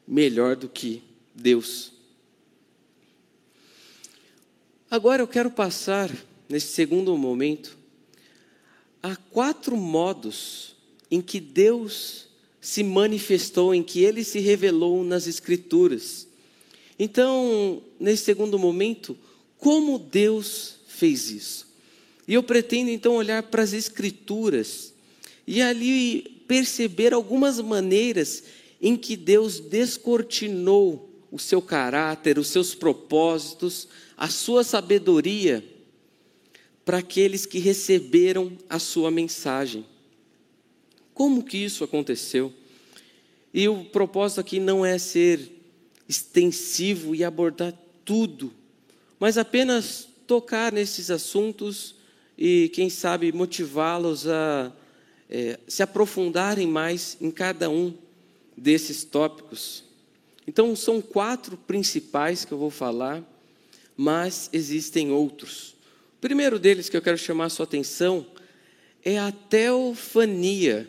melhor 0.07 0.57
do 0.57 0.69
que 0.69 1.03
Deus. 1.35 1.93
Agora 4.91 5.23
eu 5.23 5.29
quero 5.29 5.51
passar, 5.51 6.11
nesse 6.49 6.69
segundo 6.69 7.17
momento, 7.17 7.77
a 9.03 9.17
quatro 9.17 9.77
modos 9.77 10.77
em 11.11 11.21
que 11.21 11.41
Deus 11.41 12.27
se 12.61 12.85
manifestou, 12.85 13.75
em 13.75 13.83
que 13.83 14.05
ele 14.05 14.23
se 14.23 14.39
revelou 14.39 15.03
nas 15.03 15.27
Escrituras. 15.27 16.29
Então, 16.99 17.83
nesse 17.99 18.25
segundo 18.25 18.59
momento, 18.59 19.19
como 19.59 19.99
Deus 19.99 20.77
fez 20.87 21.31
isso. 21.31 21.67
E 22.29 22.35
eu 22.35 22.43
pretendo 22.43 22.91
então 22.91 23.15
olhar 23.15 23.43
para 23.43 23.63
as 23.63 23.73
Escrituras 23.73 24.93
e 25.47 25.61
ali 25.61 26.43
perceber 26.47 27.13
algumas 27.13 27.59
maneiras 27.61 28.45
em 28.83 28.97
que 28.97 29.17
Deus 29.17 29.61
descortinou 29.61 31.09
o 31.31 31.39
seu 31.39 31.63
caráter, 31.63 32.39
os 32.39 32.49
seus 32.49 32.75
propósitos, 32.75 33.89
a 34.17 34.29
sua 34.29 34.65
sabedoria 34.65 35.65
para 36.85 36.99
aqueles 36.99 37.47
que 37.47 37.59
receberam 37.61 38.53
a 38.69 38.79
sua 38.79 39.11
mensagem. 39.11 39.87
Como 41.15 41.45
que 41.45 41.57
isso 41.57 41.85
aconteceu? 41.85 42.53
E 43.55 43.69
o 43.69 43.85
propósito 43.85 44.41
aqui 44.41 44.59
não 44.59 44.85
é 44.85 44.99
ser 44.99 45.53
extensivo 46.09 47.15
e 47.15 47.23
abordar 47.23 47.73
tudo 48.05 48.53
mas 49.23 49.39
apenas 49.39 50.09
tocar 50.27 50.73
nesses 50.73 51.09
assuntos 51.09 51.95
e, 52.37 52.73
quem 52.75 52.91
sabe, 52.91 53.31
motivá-los 53.31 54.27
a 54.27 54.73
é, 55.31 55.61
se 55.69 55.81
aprofundarem 55.81 56.67
mais 56.67 57.17
em 57.21 57.31
cada 57.31 57.71
um 57.71 57.95
desses 58.57 59.05
tópicos. 59.05 59.85
Então, 60.47 60.75
são 60.75 61.01
quatro 61.01 61.57
principais 61.57 62.45
que 62.45 62.53
eu 62.53 62.59
vou 62.59 62.71
falar, 62.71 63.23
mas 63.97 64.49
existem 64.53 65.11
outros. 65.11 65.75
O 66.17 66.21
primeiro 66.21 66.59
deles 66.59 66.89
que 66.89 66.97
eu 66.97 67.03
quero 67.03 67.19
chamar 67.19 67.47
a 67.47 67.51
sua 67.51 67.65
atenção 67.65 68.27
é 69.05 69.19
a 69.19 69.33
teofania. 69.33 70.89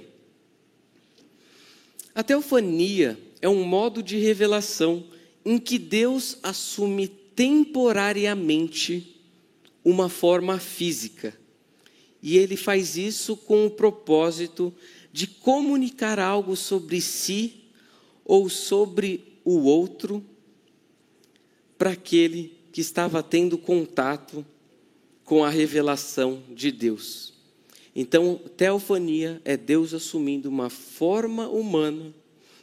A 2.15 2.23
teofania 2.23 3.19
é 3.41 3.49
um 3.49 3.63
modo 3.63 4.03
de 4.03 4.17
revelação 4.17 5.05
em 5.43 5.57
que 5.57 5.77
Deus 5.77 6.37
assume 6.43 7.07
temporariamente 7.07 9.19
uma 9.83 10.07
forma 10.07 10.59
física. 10.59 11.35
E 12.21 12.37
ele 12.37 12.55
faz 12.55 12.95
isso 12.95 13.35
com 13.35 13.65
o 13.65 13.71
propósito 13.71 14.73
de 15.13 15.27
comunicar 15.27 16.19
algo 16.19 16.55
sobre 16.55 16.99
si 16.99 17.61
ou 18.25 18.49
sobre 18.49 19.39
o 19.45 19.59
outro 19.59 20.25
para 21.77 21.91
aquele 21.91 22.57
que 22.71 22.81
estava 22.81 23.21
tendo 23.21 23.55
contato 23.55 24.43
com 25.23 25.43
a 25.43 25.49
revelação 25.49 26.41
de 26.49 26.71
Deus. 26.71 27.31
Então, 27.95 28.41
teofania 28.57 29.39
é 29.45 29.55
Deus 29.55 29.93
assumindo 29.93 30.49
uma 30.49 30.71
forma 30.71 31.47
humana, 31.47 32.11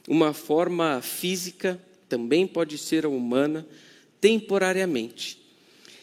uma 0.09 0.33
forma 0.33 1.01
física, 1.01 1.81
também 2.09 2.49
pode 2.49 2.77
ser 2.77 3.07
humana, 3.07 3.65
temporariamente. 4.21 5.41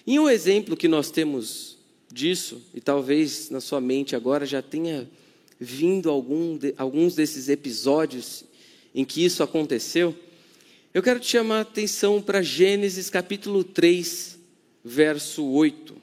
E 0.05 0.17
um 0.17 0.29
exemplo 0.29 0.77
que 0.77 0.87
nós 0.87 1.11
temos 1.11 1.77
disso, 2.09 2.61
e 2.73 2.79
talvez 2.79 3.49
na 3.49 3.59
sua 3.59 3.81
mente 3.81 4.15
agora 4.15 4.45
já 4.45 4.61
tenha 4.61 5.09
vindo 5.59 6.09
algum 6.09 6.57
de, 6.57 6.73
alguns 6.77 7.15
desses 7.15 7.49
episódios 7.49 8.43
em 8.93 9.03
que 9.03 9.23
isso 9.23 9.43
aconteceu, 9.43 10.15
eu 10.93 11.03
quero 11.03 11.19
te 11.19 11.27
chamar 11.27 11.59
a 11.59 11.61
atenção 11.61 12.21
para 12.21 12.41
Gênesis 12.41 13.09
capítulo 13.09 13.63
3, 13.63 14.39
verso 14.83 15.45
8. 15.45 15.95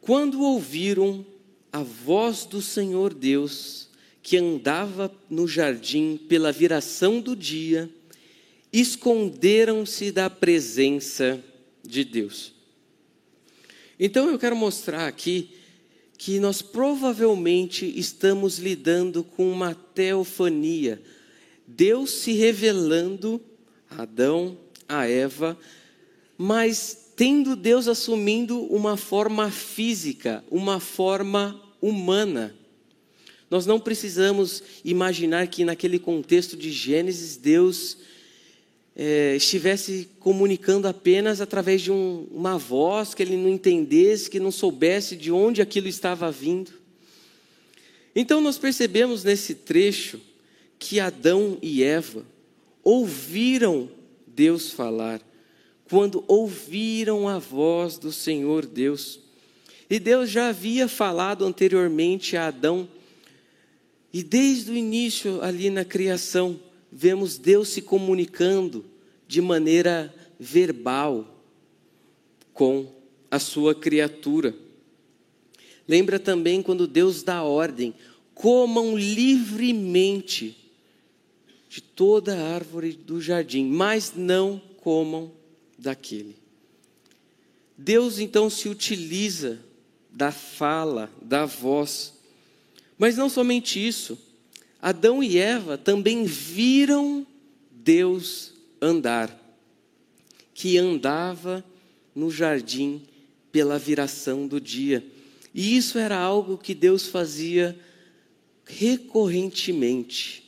Quando 0.00 0.42
ouviram 0.42 1.24
a 1.72 1.82
voz 1.82 2.44
do 2.44 2.60
Senhor 2.60 3.14
Deus, 3.14 3.88
que 4.22 4.36
andava 4.36 5.12
no 5.28 5.46
jardim 5.46 6.16
pela 6.16 6.50
viração 6.50 7.20
do 7.20 7.36
dia, 7.36 7.90
esconderam-se 8.72 10.10
da 10.10 10.30
presença 10.30 11.42
de 11.86 12.04
Deus. 12.04 12.53
Então 13.98 14.28
eu 14.28 14.38
quero 14.38 14.56
mostrar 14.56 15.06
aqui 15.06 15.50
que 16.16 16.38
nós 16.38 16.62
provavelmente 16.62 17.86
estamos 17.98 18.58
lidando 18.58 19.22
com 19.22 19.50
uma 19.50 19.74
teofania, 19.74 21.02
Deus 21.66 22.10
se 22.10 22.32
revelando 22.32 23.40
a 23.90 24.02
Adão, 24.02 24.56
a 24.88 25.08
Eva, 25.08 25.58
mas 26.36 27.12
tendo 27.16 27.56
Deus 27.56 27.88
assumindo 27.88 28.62
uma 28.64 28.96
forma 28.96 29.50
física, 29.50 30.44
uma 30.50 30.80
forma 30.80 31.60
humana. 31.80 32.54
Nós 33.50 33.66
não 33.66 33.78
precisamos 33.78 34.62
imaginar 34.84 35.46
que 35.46 35.64
naquele 35.64 35.98
contexto 35.98 36.56
de 36.56 36.72
Gênesis, 36.72 37.36
Deus 37.36 37.98
é, 38.96 39.34
estivesse 39.36 40.08
comunicando 40.20 40.86
apenas 40.86 41.40
através 41.40 41.82
de 41.82 41.90
um, 41.90 42.26
uma 42.30 42.56
voz 42.56 43.14
que 43.14 43.22
ele 43.22 43.36
não 43.36 43.48
entendesse, 43.48 44.30
que 44.30 44.38
não 44.38 44.50
soubesse 44.50 45.16
de 45.16 45.32
onde 45.32 45.60
aquilo 45.60 45.88
estava 45.88 46.30
vindo. 46.30 46.72
Então 48.14 48.40
nós 48.40 48.56
percebemos 48.56 49.24
nesse 49.24 49.54
trecho 49.54 50.20
que 50.78 51.00
Adão 51.00 51.58
e 51.60 51.82
Eva 51.82 52.24
ouviram 52.82 53.88
Deus 54.26 54.70
falar, 54.70 55.20
quando 55.88 56.24
ouviram 56.28 57.28
a 57.28 57.38
voz 57.38 57.98
do 57.98 58.12
Senhor 58.12 58.66
Deus. 58.66 59.20
E 59.88 59.98
Deus 59.98 60.30
já 60.30 60.48
havia 60.48 60.88
falado 60.88 61.44
anteriormente 61.44 62.36
a 62.36 62.48
Adão 62.48 62.88
e 64.14 64.22
desde 64.22 64.70
o 64.70 64.76
início, 64.76 65.42
ali 65.42 65.70
na 65.70 65.84
criação, 65.84 66.60
vemos 66.94 67.36
Deus 67.36 67.70
se 67.70 67.82
comunicando 67.82 68.84
de 69.26 69.40
maneira 69.40 70.14
verbal 70.38 71.42
com 72.52 72.86
a 73.28 73.40
sua 73.40 73.74
criatura. 73.74 74.54
Lembra 75.88 76.20
também 76.20 76.62
quando 76.62 76.86
Deus 76.86 77.24
dá 77.24 77.42
ordem: 77.42 77.92
comam 78.32 78.96
livremente 78.96 80.56
de 81.68 81.82
toda 81.82 82.36
a 82.36 82.54
árvore 82.54 82.92
do 82.92 83.20
jardim, 83.20 83.64
mas 83.66 84.12
não 84.14 84.62
comam 84.76 85.32
daquele. 85.76 86.36
Deus 87.76 88.20
então 88.20 88.48
se 88.48 88.68
utiliza 88.68 89.58
da 90.12 90.30
fala, 90.30 91.10
da 91.20 91.44
voz, 91.44 92.14
mas 92.96 93.16
não 93.16 93.28
somente 93.28 93.84
isso, 93.84 94.16
Adão 94.84 95.22
e 95.22 95.38
Eva 95.38 95.78
também 95.78 96.26
viram 96.26 97.26
Deus 97.70 98.52
andar, 98.82 99.34
que 100.52 100.76
andava 100.76 101.64
no 102.14 102.30
jardim 102.30 103.00
pela 103.50 103.78
viração 103.78 104.46
do 104.46 104.60
dia. 104.60 105.02
E 105.54 105.74
isso 105.74 105.96
era 105.96 106.18
algo 106.18 106.58
que 106.58 106.74
Deus 106.74 107.06
fazia 107.08 107.74
recorrentemente. 108.66 110.44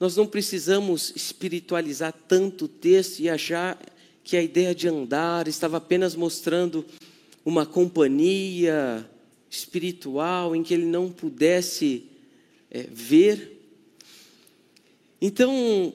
Nós 0.00 0.16
não 0.16 0.26
precisamos 0.26 1.12
espiritualizar 1.14 2.14
tanto 2.26 2.64
o 2.64 2.68
texto 2.68 3.20
e 3.20 3.28
achar 3.28 3.78
que 4.24 4.34
a 4.34 4.42
ideia 4.42 4.74
de 4.74 4.88
andar 4.88 5.46
estava 5.46 5.76
apenas 5.76 6.14
mostrando 6.14 6.86
uma 7.44 7.66
companhia 7.66 9.06
espiritual 9.50 10.56
em 10.56 10.62
que 10.62 10.72
ele 10.72 10.86
não 10.86 11.10
pudesse 11.12 12.16
é, 12.70 12.82
ver. 12.82 13.56
Então, 15.20 15.92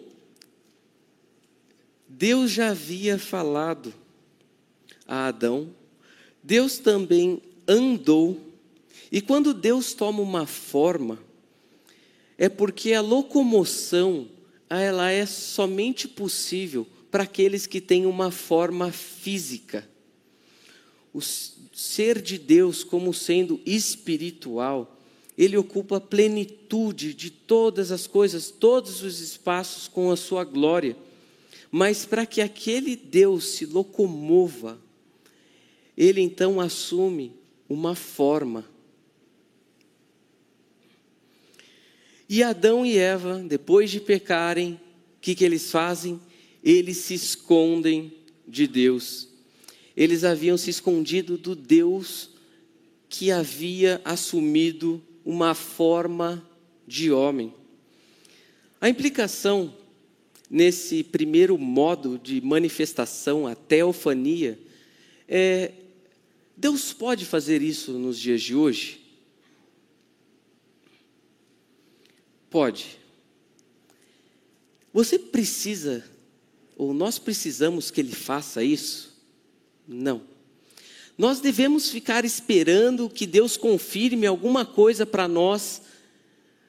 Deus 2.08 2.52
já 2.52 2.70
havia 2.70 3.18
falado 3.18 3.94
a 5.08 5.28
Adão, 5.28 5.74
Deus 6.42 6.78
também 6.78 7.42
andou, 7.68 8.40
e 9.12 9.22
quando 9.22 9.54
Deus 9.54 9.94
toma 9.94 10.22
uma 10.22 10.46
forma, 10.46 11.20
é 12.38 12.50
porque 12.50 12.94
a 12.94 13.02
locomoção 13.02 14.28
ela 14.70 15.12
é 15.12 15.26
somente 15.26 16.08
possível 16.08 16.88
para 17.12 17.24
aqueles 17.24 17.68
que 17.68 17.80
têm 17.80 18.06
uma 18.06 18.32
forma 18.32 18.92
física. 18.92 19.88
O 21.14 21.22
ser 21.22 22.20
de 22.22 22.40
Deus, 22.40 22.84
como 22.84 23.14
sendo 23.14 23.62
espiritual, 23.66 25.00
ele 25.38 25.58
ocupa 25.58 25.98
a 25.98 26.02
plenitude 26.02 27.14
de 27.14 27.30
todas 27.30 27.92
as 27.92 28.06
coisas, 28.06 28.52
todos 28.52 29.02
os 29.02 29.20
espaços 29.20 29.88
com 29.88 30.12
a 30.12 30.16
sua 30.16 30.44
glória. 30.44 30.96
Mas 31.72 32.06
para 32.06 32.26
que 32.26 32.40
aquele 32.40 32.96
Deus 32.96 33.46
se 33.46 33.66
locomova, 33.66 34.80
ele 35.98 36.22
então 36.22 36.62
assume 36.62 37.34
uma 37.68 37.96
forma. 37.96 38.66
E 42.30 42.44
Adão 42.44 42.86
e 42.86 42.98
Eva, 42.98 43.40
depois 43.40 43.90
de 43.90 44.00
pecarem, 44.00 44.74
o 44.74 44.80
que, 45.22 45.36
que 45.36 45.44
eles 45.44 45.72
fazem? 45.72 46.22
Eles 46.64 46.98
se 46.98 47.16
escondem 47.16 48.14
de 48.48 48.68
Deus. 48.68 49.30
Eles 49.96 50.24
haviam 50.24 50.58
se 50.58 50.70
escondido 50.70 51.38
do 51.38 51.56
Deus 51.56 52.30
que 53.10 53.32
havia 53.32 54.02
assumido 54.04 55.02
uma 55.26 55.54
forma 55.54 56.48
de 56.88 57.12
homem. 57.12 57.54
A 58.80 58.90
implicação 58.90 59.74
nesse 60.50 61.04
primeiro 61.04 61.58
modo 61.58 62.20
de 62.20 62.42
manifestação, 62.42 63.48
a 63.48 63.56
teofania, 63.56 64.60
é: 65.28 65.72
Deus 66.56 66.94
pode 66.94 67.26
fazer 67.26 67.62
isso 67.62 67.94
nos 67.94 68.20
dias 68.20 68.42
de 68.42 68.56
hoje? 68.56 69.02
Pode. 72.50 73.00
Você 74.94 75.18
precisa, 75.18 76.06
ou 76.78 76.94
nós 76.94 77.18
precisamos 77.18 77.90
que 77.90 78.00
Ele 78.00 78.14
faça 78.14 78.64
isso? 78.64 79.20
Não. 79.88 80.33
Nós 81.18 81.40
devemos 81.40 81.90
ficar 81.90 82.26
esperando 82.26 83.10
que 83.10 83.28
Deus 83.28 83.56
confirme 83.56 84.26
alguma 84.26 84.66
coisa 84.66 85.06
para 85.06 85.28
nós, 85.28 85.82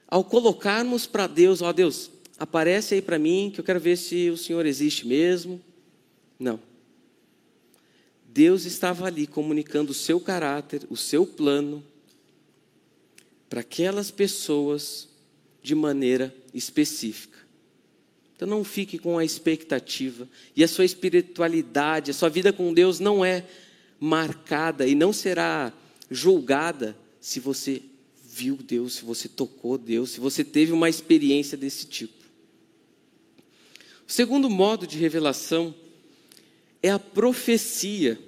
ao 0.07 0.23
colocarmos 0.23 1.07
para 1.07 1.27
Deus, 1.27 1.61
ó 1.61 1.73
Deus, 1.73 2.11
aparece 2.37 2.93
aí 2.95 3.01
para 3.01 3.17
mim 3.17 3.51
que 3.53 3.59
eu 3.59 3.65
quero 3.65 3.79
ver 3.79 3.97
se 3.97 4.29
o 4.29 4.37
Senhor 4.37 4.65
existe 4.65 5.07
mesmo. 5.07 5.59
Não. 6.39 6.59
Deus 8.27 8.65
estava 8.65 9.07
ali 9.07 9.25
comunicando 9.25 9.91
o 9.91 9.95
seu 9.95 10.19
caráter, 10.19 10.85
o 10.89 10.97
seu 10.97 11.25
plano, 11.25 11.83
para 13.49 13.61
aquelas 13.61 14.11
pessoas 14.11 15.07
de 15.63 15.73
maneira 15.73 16.35
específica. 16.53 17.39
Então 18.35 18.47
não 18.47 18.63
fique 18.63 18.99
com 18.99 19.17
a 19.17 19.23
expectativa. 19.23 20.27
E 20.55 20.63
a 20.63 20.67
sua 20.67 20.83
espiritualidade, 20.83 22.11
a 22.11 22.13
sua 22.13 22.29
vida 22.29 22.51
com 22.51 22.73
Deus 22.73 22.99
não 22.99 23.23
é 23.23 23.45
marcada 24.05 24.87
e 24.87 24.93
não 24.93 25.11
será 25.11 25.73
julgada 26.11 26.95
se 27.19 27.39
você 27.39 27.81
viu 28.23 28.55
Deus, 28.55 28.93
se 28.95 29.05
você 29.05 29.27
tocou 29.27 29.77
Deus, 29.77 30.11
se 30.11 30.19
você 30.19 30.43
teve 30.43 30.71
uma 30.71 30.87
experiência 30.87 31.57
desse 31.57 31.87
tipo. 31.87 32.23
O 34.07 34.11
segundo 34.11 34.49
modo 34.49 34.85
de 34.85 34.97
revelação 34.97 35.73
é 36.83 36.91
a 36.91 36.99
profecia, 36.99 38.19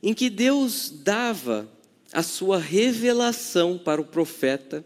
em 0.00 0.14
que 0.14 0.30
Deus 0.30 0.90
dava 0.90 1.68
a 2.12 2.22
sua 2.22 2.58
revelação 2.58 3.76
para 3.76 4.00
o 4.00 4.04
profeta 4.04 4.84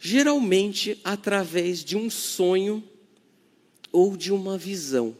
geralmente 0.00 0.98
através 1.02 1.84
de 1.84 1.96
um 1.96 2.08
sonho 2.08 2.82
ou 3.92 4.16
de 4.16 4.32
uma 4.32 4.56
visão. 4.56 5.16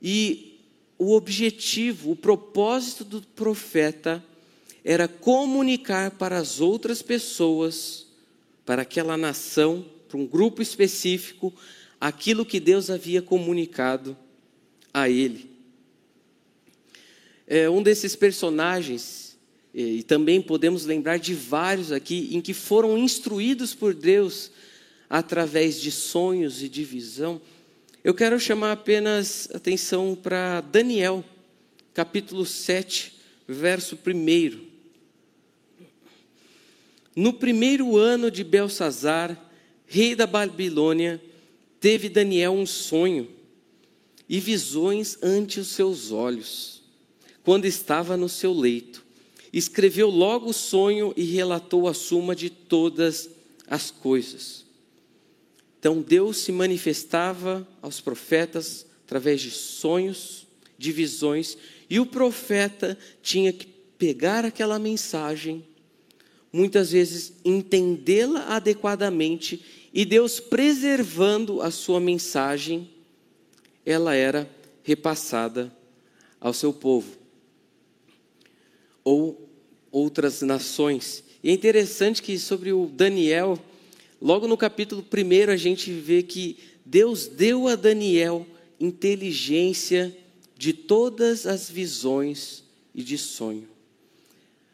E 0.00 0.55
o 0.98 1.14
objetivo, 1.14 2.12
o 2.12 2.16
propósito 2.16 3.04
do 3.04 3.20
profeta 3.22 4.24
era 4.84 5.08
comunicar 5.08 6.12
para 6.12 6.38
as 6.38 6.60
outras 6.60 7.02
pessoas, 7.02 8.06
para 8.64 8.82
aquela 8.82 9.16
nação, 9.16 9.84
para 10.08 10.16
um 10.16 10.26
grupo 10.26 10.62
específico, 10.62 11.52
aquilo 12.00 12.46
que 12.46 12.60
Deus 12.60 12.88
havia 12.88 13.20
comunicado 13.20 14.16
a 14.94 15.08
ele. 15.08 15.50
É, 17.46 17.68
um 17.68 17.82
desses 17.82 18.16
personagens 18.16 19.26
e 19.78 20.02
também 20.02 20.40
podemos 20.40 20.86
lembrar 20.86 21.18
de 21.18 21.34
vários 21.34 21.92
aqui 21.92 22.30
em 22.32 22.40
que 22.40 22.54
foram 22.54 22.96
instruídos 22.96 23.74
por 23.74 23.92
Deus 23.92 24.50
através 25.08 25.78
de 25.78 25.90
sonhos 25.90 26.62
e 26.62 26.68
de 26.68 26.82
visão. 26.82 27.38
Eu 28.06 28.14
quero 28.14 28.38
chamar 28.38 28.70
apenas 28.70 29.48
atenção 29.52 30.14
para 30.14 30.60
Daniel, 30.60 31.24
capítulo 31.92 32.46
7, 32.46 33.12
verso 33.48 33.98
1. 34.06 34.60
No 37.16 37.32
primeiro 37.32 37.96
ano 37.96 38.30
de 38.30 38.44
Belsazar, 38.44 39.36
rei 39.88 40.14
da 40.14 40.24
Babilônia, 40.24 41.20
teve 41.80 42.08
Daniel 42.08 42.52
um 42.52 42.64
sonho 42.64 43.28
e 44.28 44.38
visões 44.38 45.18
ante 45.20 45.58
os 45.58 45.66
seus 45.66 46.12
olhos, 46.12 46.84
quando 47.42 47.64
estava 47.64 48.16
no 48.16 48.28
seu 48.28 48.52
leito 48.52 49.04
escreveu 49.52 50.08
logo 50.08 50.50
o 50.50 50.54
sonho 50.54 51.12
e 51.16 51.24
relatou 51.24 51.88
a 51.88 51.94
suma 51.94 52.36
de 52.36 52.50
todas 52.50 53.28
as 53.66 53.90
coisas. 53.90 54.65
Então 55.86 56.02
Deus 56.02 56.38
se 56.38 56.50
manifestava 56.50 57.64
aos 57.80 58.00
profetas 58.00 58.84
através 59.04 59.40
de 59.40 59.52
sonhos, 59.52 60.44
de 60.76 60.90
visões, 60.90 61.56
e 61.88 62.00
o 62.00 62.04
profeta 62.04 62.98
tinha 63.22 63.52
que 63.52 63.68
pegar 63.96 64.44
aquela 64.44 64.80
mensagem, 64.80 65.64
muitas 66.52 66.90
vezes 66.90 67.34
entendê-la 67.44 68.56
adequadamente, 68.56 69.64
e 69.94 70.04
Deus 70.04 70.40
preservando 70.40 71.62
a 71.62 71.70
sua 71.70 72.00
mensagem, 72.00 72.90
ela 73.84 74.12
era 74.12 74.50
repassada 74.82 75.72
ao 76.40 76.52
seu 76.52 76.72
povo. 76.72 77.16
Ou 79.04 79.48
outras 79.92 80.42
nações. 80.42 81.22
E 81.44 81.50
é 81.50 81.52
interessante 81.52 82.20
que 82.20 82.36
sobre 82.40 82.72
o 82.72 82.86
Daniel, 82.86 83.56
logo 84.20 84.46
no 84.46 84.56
capítulo 84.56 85.04
1 85.04 85.50
a 85.50 85.56
gente 85.56 85.92
vê 85.92 86.22
que 86.22 86.58
Deus 86.84 87.26
deu 87.26 87.68
a 87.68 87.74
Daniel 87.76 88.46
inteligência 88.78 90.16
de 90.56 90.72
todas 90.72 91.46
as 91.46 91.68
visões 91.70 92.62
e 92.94 93.02
de 93.02 93.18
sonho. 93.18 93.68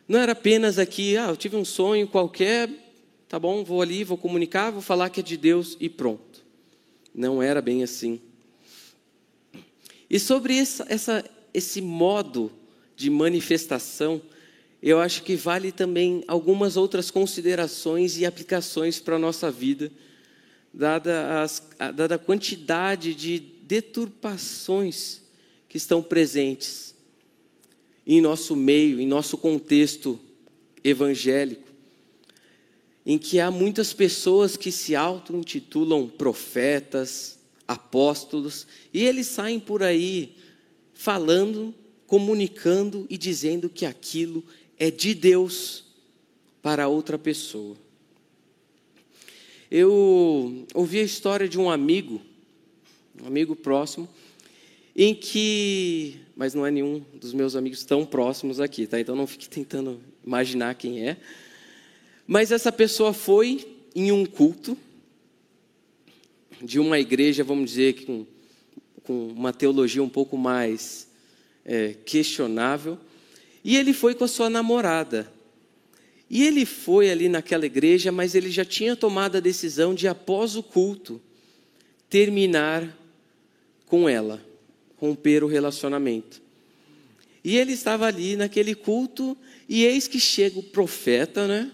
Não 0.06 0.18
era 0.18 0.32
apenas 0.32 0.78
aqui, 0.78 1.16
ah, 1.16 1.28
eu 1.28 1.36
tive 1.36 1.56
um 1.56 1.64
sonho 1.64 2.06
qualquer, 2.06 2.68
tá 3.28 3.38
bom, 3.38 3.64
vou 3.64 3.80
ali, 3.80 4.04
vou 4.04 4.18
comunicar, 4.18 4.70
vou 4.70 4.82
falar 4.82 5.10
que 5.10 5.20
é 5.20 5.22
de 5.22 5.36
Deus 5.36 5.76
e 5.80 5.88
pronto. 5.88 6.44
Não 7.14 7.42
era 7.42 7.62
bem 7.62 7.82
assim. 7.82 8.20
E 10.08 10.18
sobre 10.18 10.56
essa, 10.56 10.84
essa, 10.88 11.24
esse 11.54 11.80
modo 11.80 12.52
de 12.94 13.08
manifestação, 13.08 14.20
eu 14.82 14.98
acho 14.98 15.22
que 15.22 15.36
vale 15.36 15.70
também 15.70 16.24
algumas 16.26 16.76
outras 16.76 17.08
considerações 17.08 18.18
e 18.18 18.26
aplicações 18.26 18.98
para 18.98 19.14
a 19.14 19.18
nossa 19.18 19.48
vida, 19.48 19.92
dada, 20.74 21.40
as, 21.40 21.62
dada 21.94 22.16
a 22.16 22.18
quantidade 22.18 23.14
de 23.14 23.38
deturpações 23.38 25.20
que 25.68 25.76
estão 25.76 26.02
presentes 26.02 26.96
em 28.04 28.20
nosso 28.20 28.56
meio, 28.56 29.00
em 29.00 29.06
nosso 29.06 29.38
contexto 29.38 30.18
evangélico, 30.82 31.70
em 33.06 33.18
que 33.18 33.38
há 33.38 33.52
muitas 33.52 33.92
pessoas 33.92 34.56
que 34.56 34.72
se 34.72 34.96
auto-intitulam 34.96 36.08
profetas, 36.08 37.38
apóstolos, 37.68 38.66
e 38.92 39.04
eles 39.04 39.28
saem 39.28 39.60
por 39.60 39.80
aí 39.80 40.34
falando 40.92 41.72
comunicando 42.12 43.06
e 43.08 43.16
dizendo 43.16 43.70
que 43.70 43.86
aquilo 43.86 44.44
é 44.82 44.90
de 44.90 45.14
Deus 45.14 45.84
para 46.60 46.88
outra 46.88 47.16
pessoa. 47.16 47.76
Eu 49.70 50.66
ouvi 50.74 50.98
a 50.98 51.04
história 51.04 51.48
de 51.48 51.56
um 51.56 51.70
amigo, 51.70 52.20
um 53.22 53.28
amigo 53.28 53.54
próximo, 53.54 54.08
em 54.96 55.14
que, 55.14 56.16
mas 56.34 56.52
não 56.52 56.66
é 56.66 56.70
nenhum 56.72 57.00
dos 57.14 57.32
meus 57.32 57.54
amigos 57.54 57.84
tão 57.84 58.04
próximos 58.04 58.58
aqui, 58.58 58.88
tá? 58.88 58.98
Então 58.98 59.14
não 59.14 59.24
fique 59.24 59.46
tentando 59.48 60.00
imaginar 60.26 60.74
quem 60.74 61.08
é. 61.08 61.16
Mas 62.26 62.50
essa 62.50 62.72
pessoa 62.72 63.12
foi 63.12 63.64
em 63.94 64.10
um 64.10 64.26
culto 64.26 64.76
de 66.60 66.80
uma 66.80 66.98
igreja, 66.98 67.44
vamos 67.44 67.70
dizer, 67.70 68.04
com, 68.04 68.26
com 69.04 69.28
uma 69.28 69.52
teologia 69.52 70.02
um 70.02 70.08
pouco 70.08 70.36
mais 70.36 71.06
é, 71.64 71.94
questionável, 72.04 72.98
e 73.64 73.76
ele 73.76 73.92
foi 73.92 74.14
com 74.14 74.24
a 74.24 74.28
sua 74.28 74.50
namorada. 74.50 75.30
E 76.28 76.42
ele 76.42 76.64
foi 76.64 77.10
ali 77.10 77.28
naquela 77.28 77.66
igreja, 77.66 78.10
mas 78.10 78.34
ele 78.34 78.50
já 78.50 78.64
tinha 78.64 78.96
tomado 78.96 79.36
a 79.36 79.40
decisão 79.40 79.94
de, 79.94 80.08
após 80.08 80.56
o 80.56 80.62
culto, 80.62 81.20
terminar 82.08 82.98
com 83.86 84.08
ela, 84.08 84.42
romper 84.96 85.44
o 85.44 85.46
relacionamento. 85.46 86.40
E 87.44 87.56
ele 87.56 87.72
estava 87.72 88.06
ali 88.06 88.36
naquele 88.36 88.74
culto, 88.74 89.36
e 89.68 89.84
eis 89.84 90.08
que 90.08 90.18
chega 90.18 90.58
o 90.58 90.62
profeta, 90.62 91.46
né? 91.46 91.70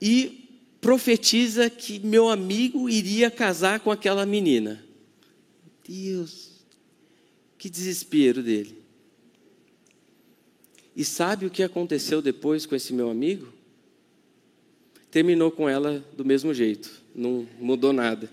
E 0.00 0.48
profetiza 0.80 1.68
que 1.68 1.98
meu 1.98 2.28
amigo 2.28 2.88
iria 2.88 3.30
casar 3.30 3.80
com 3.80 3.90
aquela 3.90 4.24
menina. 4.24 4.84
Deus, 5.86 6.50
que 7.58 7.68
desespero 7.68 8.42
dele. 8.42 8.83
E 10.96 11.04
sabe 11.04 11.46
o 11.46 11.50
que 11.50 11.62
aconteceu 11.62 12.22
depois 12.22 12.66
com 12.66 12.74
esse 12.74 12.92
meu 12.92 13.10
amigo? 13.10 13.52
Terminou 15.10 15.50
com 15.50 15.68
ela 15.68 16.04
do 16.16 16.24
mesmo 16.24 16.52
jeito, 16.54 16.90
não 17.14 17.46
mudou 17.58 17.92
nada. 17.92 18.30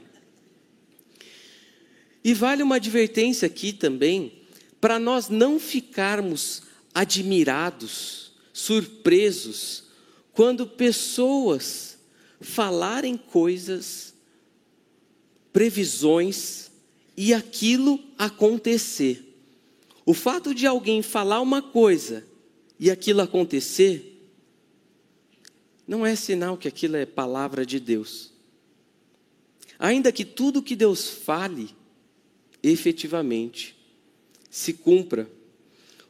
E 2.23 2.33
vale 2.33 2.61
uma 2.61 2.75
advertência 2.75 3.47
aqui 3.47 3.73
também, 3.73 4.31
para 4.79 4.99
nós 4.99 5.27
não 5.27 5.59
ficarmos 5.59 6.63
admirados, 6.93 8.31
surpresos, 8.53 9.85
quando 10.33 10.67
pessoas 10.67 11.97
falarem 12.39 13.17
coisas, 13.17 14.13
previsões, 15.51 16.71
e 17.15 17.33
aquilo 17.33 17.99
acontecer. 18.17 19.35
O 20.05 20.13
fato 20.13 20.55
de 20.55 20.65
alguém 20.65 21.01
falar 21.01 21.41
uma 21.41 21.61
coisa 21.61 22.25
e 22.81 22.89
aquilo 22.89 23.21
acontecer, 23.21 24.27
não 25.87 26.03
é 26.03 26.15
sinal 26.15 26.57
que 26.57 26.67
aquilo 26.67 26.95
é 26.95 27.05
palavra 27.05 27.63
de 27.63 27.79
Deus. 27.79 28.31
Ainda 29.77 30.11
que 30.11 30.25
tudo 30.25 30.63
que 30.63 30.75
Deus 30.75 31.07
fale, 31.07 31.69
efetivamente, 32.63 33.77
se 34.49 34.73
cumpra. 34.73 35.29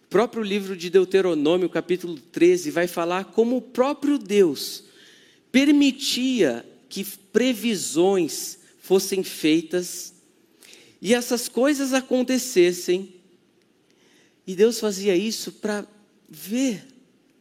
O 0.06 0.08
próprio 0.10 0.42
livro 0.42 0.78
de 0.78 0.90
Deuteronômio, 0.90 1.70
capítulo 1.70 2.18
13, 2.18 2.72
vai 2.72 2.88
falar 2.88 3.26
como 3.26 3.58
o 3.58 3.62
próprio 3.62 4.18
Deus 4.18 4.86
permitia 5.52 6.66
que 6.88 7.04
previsões 7.04 8.60
fossem 8.80 9.26
feitas 9.26 10.14
e 11.02 11.14
essas 11.14 11.50
coisas 11.50 11.92
acontecessem. 11.94 13.14
E 14.48 14.56
Deus 14.56 14.80
fazia 14.80 15.18
isso 15.18 15.52
para 15.52 15.86
ver, 16.34 16.88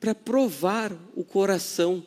para 0.01 0.17
provar 0.17 0.93
o 1.15 1.23
coração 1.23 2.05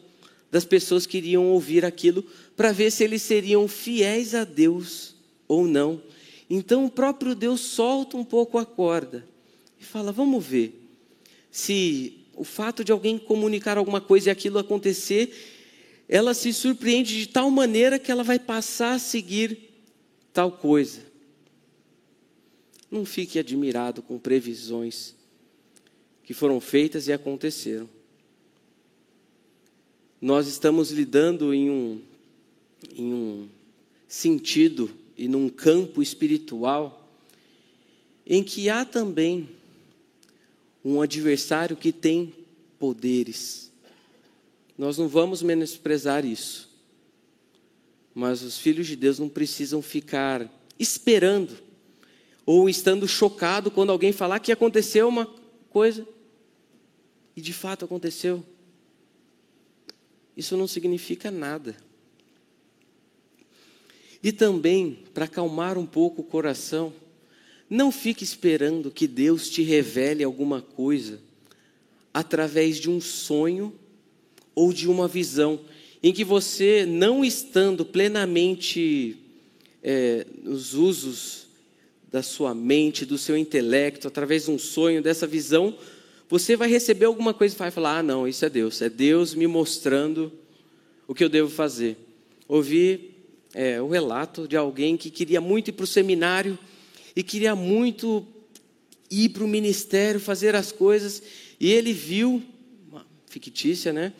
das 0.51 0.65
pessoas 0.65 1.05
que 1.05 1.17
iriam 1.17 1.49
ouvir 1.49 1.85
aquilo, 1.85 2.21
para 2.57 2.73
ver 2.73 2.91
se 2.91 3.05
eles 3.05 3.21
seriam 3.21 3.67
fiéis 3.69 4.35
a 4.35 4.43
Deus 4.43 5.15
ou 5.47 5.65
não. 5.65 6.01
Então 6.49 6.85
o 6.85 6.91
próprio 6.91 7.33
Deus 7.33 7.61
solta 7.61 8.17
um 8.17 8.23
pouco 8.25 8.57
a 8.57 8.65
corda 8.65 9.25
e 9.79 9.85
fala: 9.85 10.11
vamos 10.11 10.45
ver 10.45 10.77
se 11.49 12.19
o 12.35 12.43
fato 12.43 12.83
de 12.83 12.91
alguém 12.91 13.17
comunicar 13.17 13.77
alguma 13.77 14.01
coisa 14.01 14.29
e 14.29 14.31
aquilo 14.31 14.59
acontecer, 14.59 15.33
ela 16.09 16.33
se 16.33 16.51
surpreende 16.51 17.17
de 17.17 17.27
tal 17.27 17.49
maneira 17.49 17.97
que 17.97 18.11
ela 18.11 18.23
vai 18.23 18.37
passar 18.37 18.95
a 18.95 18.99
seguir 18.99 19.57
tal 20.33 20.51
coisa. 20.51 21.01
Não 22.91 23.05
fique 23.05 23.39
admirado 23.39 24.01
com 24.01 24.19
previsões 24.19 25.15
que 26.23 26.33
foram 26.33 26.59
feitas 26.59 27.07
e 27.07 27.13
aconteceram. 27.13 27.89
Nós 30.21 30.47
estamos 30.47 30.89
lidando 30.89 31.53
em 31.53 31.69
um, 31.69 32.01
em 32.95 33.13
um 33.13 33.49
sentido 34.07 34.89
e 35.17 35.27
num 35.27 35.49
campo 35.49 36.01
espiritual 36.01 37.09
em 38.25 38.41
que 38.41 38.69
há 38.69 38.85
também 38.85 39.49
um 40.83 41.01
adversário 41.01 41.75
que 41.75 41.91
tem 41.91 42.33
poderes. 42.79 43.71
Nós 44.77 44.97
não 44.97 45.07
vamos 45.07 45.41
menosprezar 45.41 46.25
isso. 46.25 46.69
Mas 48.15 48.41
os 48.41 48.57
filhos 48.57 48.87
de 48.87 48.95
Deus 48.95 49.19
não 49.19 49.27
precisam 49.27 49.81
ficar 49.81 50.49
esperando 50.79 51.57
ou 52.45 52.69
estando 52.69 53.07
chocado 53.07 53.71
quando 53.71 53.91
alguém 53.91 54.11
falar 54.11 54.39
que 54.39 54.51
aconteceu 54.51 55.07
uma 55.07 55.25
coisa 55.69 56.07
e 57.35 57.41
de 57.41 57.53
fato 57.53 57.85
aconteceu. 57.85 58.43
Isso 60.35 60.57
não 60.57 60.67
significa 60.67 61.29
nada. 61.29 61.75
E 64.21 64.31
também, 64.31 64.99
para 65.13 65.25
acalmar 65.25 65.77
um 65.77 65.85
pouco 65.85 66.21
o 66.21 66.25
coração, 66.25 66.93
não 67.69 67.91
fique 67.91 68.23
esperando 68.23 68.91
que 68.91 69.07
Deus 69.07 69.49
te 69.49 69.61
revele 69.63 70.23
alguma 70.23 70.61
coisa 70.61 71.19
através 72.13 72.77
de 72.77 72.89
um 72.89 73.01
sonho 73.01 73.73
ou 74.55 74.71
de 74.71 74.87
uma 74.87 75.07
visão, 75.07 75.59
em 76.01 76.13
que 76.13 76.23
você, 76.23 76.85
não 76.85 77.25
estando 77.25 77.83
plenamente 77.83 79.17
é, 79.81 80.25
nos 80.43 80.73
usos 80.73 81.47
da 82.11 82.21
sua 82.21 82.53
mente, 82.53 83.05
do 83.05 83.17
seu 83.17 83.35
intelecto, 83.35 84.07
através 84.07 84.45
de 84.45 84.51
um 84.51 84.59
sonho, 84.59 85.01
dessa 85.01 85.25
visão, 85.25 85.75
você 86.33 86.55
vai 86.55 86.67
receber 86.67 87.05
alguma 87.05 87.31
coisa 87.31 87.53
e 87.53 87.57
vai 87.59 87.69
falar: 87.69 87.99
ah, 87.99 88.01
não, 88.01 88.27
isso 88.27 88.43
é 88.43 88.49
Deus, 88.49 88.81
é 88.81 88.89
Deus 88.89 89.35
me 89.35 89.45
mostrando 89.45 90.33
o 91.07 91.13
que 91.13 91.23
eu 91.23 91.29
devo 91.29 91.47
fazer. 91.47 91.95
Ouvi 92.47 93.11
é, 93.53 93.79
o 93.79 93.87
relato 93.87 94.47
de 94.47 94.57
alguém 94.57 94.97
que 94.97 95.11
queria 95.11 95.39
muito 95.39 95.67
ir 95.67 95.73
para 95.73 95.83
o 95.83 95.87
seminário 95.87 96.57
e 97.15 97.21
queria 97.21 97.55
muito 97.55 98.25
ir 99.11 99.29
para 99.29 99.43
o 99.43 99.47
ministério, 99.47 100.19
fazer 100.19 100.55
as 100.55 100.71
coisas, 100.71 101.21
e 101.59 101.71
ele 101.71 101.93
viu, 101.93 102.41
fictícia, 103.27 103.93
né? 103.93 104.11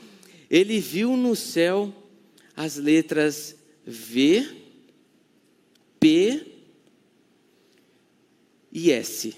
Ele 0.52 0.80
viu 0.80 1.18
no 1.18 1.36
céu 1.36 1.92
as 2.56 2.76
letras 2.76 3.56
V, 3.88 4.48
P 6.00 6.46
e 8.72 8.92
S. 8.92 9.36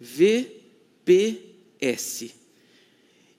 V, 0.00 0.50
P, 1.04 1.49
S. 1.80 2.34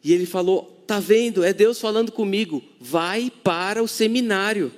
E 0.04 0.13
ele 0.13 0.25
falou: 0.25 0.84
Tá 0.88 0.99
vendo? 0.99 1.43
É 1.43 1.54
Deus 1.54 1.80
falando 1.80 2.12
comigo. 2.12 2.63
Vai 2.80 3.32
para 3.43 3.82
o 3.82 3.88
seminário. 3.88 4.71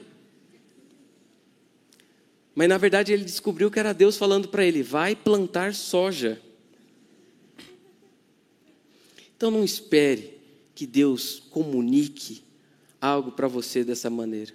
Mas 2.56 2.70
na 2.70 2.78
verdade 2.78 3.12
ele 3.12 3.24
descobriu 3.24 3.72
que 3.72 3.80
era 3.80 3.94
Deus 3.94 4.18
falando 4.18 4.48
para 4.48 4.66
ele: 4.66 4.84
Vai 4.84 5.16
plantar 5.16 5.74
soja. 5.74 6.42
Então 9.36 9.50
não 9.50 9.64
espere 9.64 10.38
que 10.76 10.86
Deus 10.86 11.40
comunique 11.50 12.44
algo 13.02 13.32
para 13.32 13.48
você 13.48 13.84
dessa 13.84 14.10
maneira. 14.10 14.54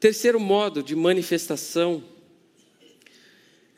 Terceiro 0.00 0.40
modo 0.40 0.82
de 0.82 0.96
manifestação 0.96 2.02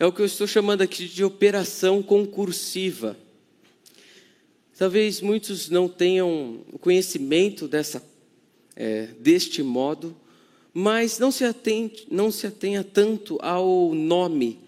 é 0.05 0.07
o 0.07 0.13
que 0.13 0.21
eu 0.21 0.27
estou 0.27 0.47
chamando 0.47 0.83
aqui 0.83 1.09
de 1.09 1.25
operação 1.25 2.03
concursiva. 2.03 3.17
Talvez 4.77 5.23
muitos 5.23 5.71
não 5.71 5.89
tenham 5.89 6.61
conhecimento 6.79 7.67
dessa, 7.67 8.05
é, 8.77 9.07
deste 9.19 9.63
modo, 9.63 10.15
mas 10.75 11.19
não 11.19 11.31
se, 11.31 11.43
atente, 11.43 12.07
não 12.11 12.31
se 12.31 12.47
atenha 12.47 12.85
tanto 12.85 13.39
ao 13.41 13.95
nome, 13.95 14.59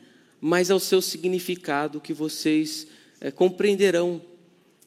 mas 0.41 0.71
ao 0.71 0.81
seu 0.81 1.03
significado 1.03 2.01
que 2.01 2.15
vocês 2.15 2.87
é, 3.21 3.31
compreenderão 3.31 4.23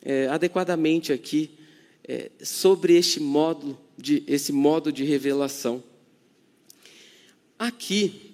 é, 0.02 0.30
adequadamente 0.30 1.14
aqui 1.14 1.52
é, 2.04 2.32
sobre 2.42 2.98
este 2.98 3.20
de, 3.96 4.24
esse 4.26 4.52
modo 4.52 4.92
de 4.92 5.04
revelação. 5.04 5.84
Aqui, 7.60 8.30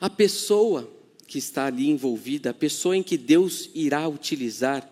a 0.00 0.08
pessoa 0.08 0.88
que 1.26 1.38
está 1.38 1.66
ali 1.66 1.88
envolvida, 1.88 2.50
a 2.50 2.54
pessoa 2.54 2.96
em 2.96 3.02
que 3.02 3.18
Deus 3.18 3.70
irá 3.74 4.08
utilizar, 4.08 4.88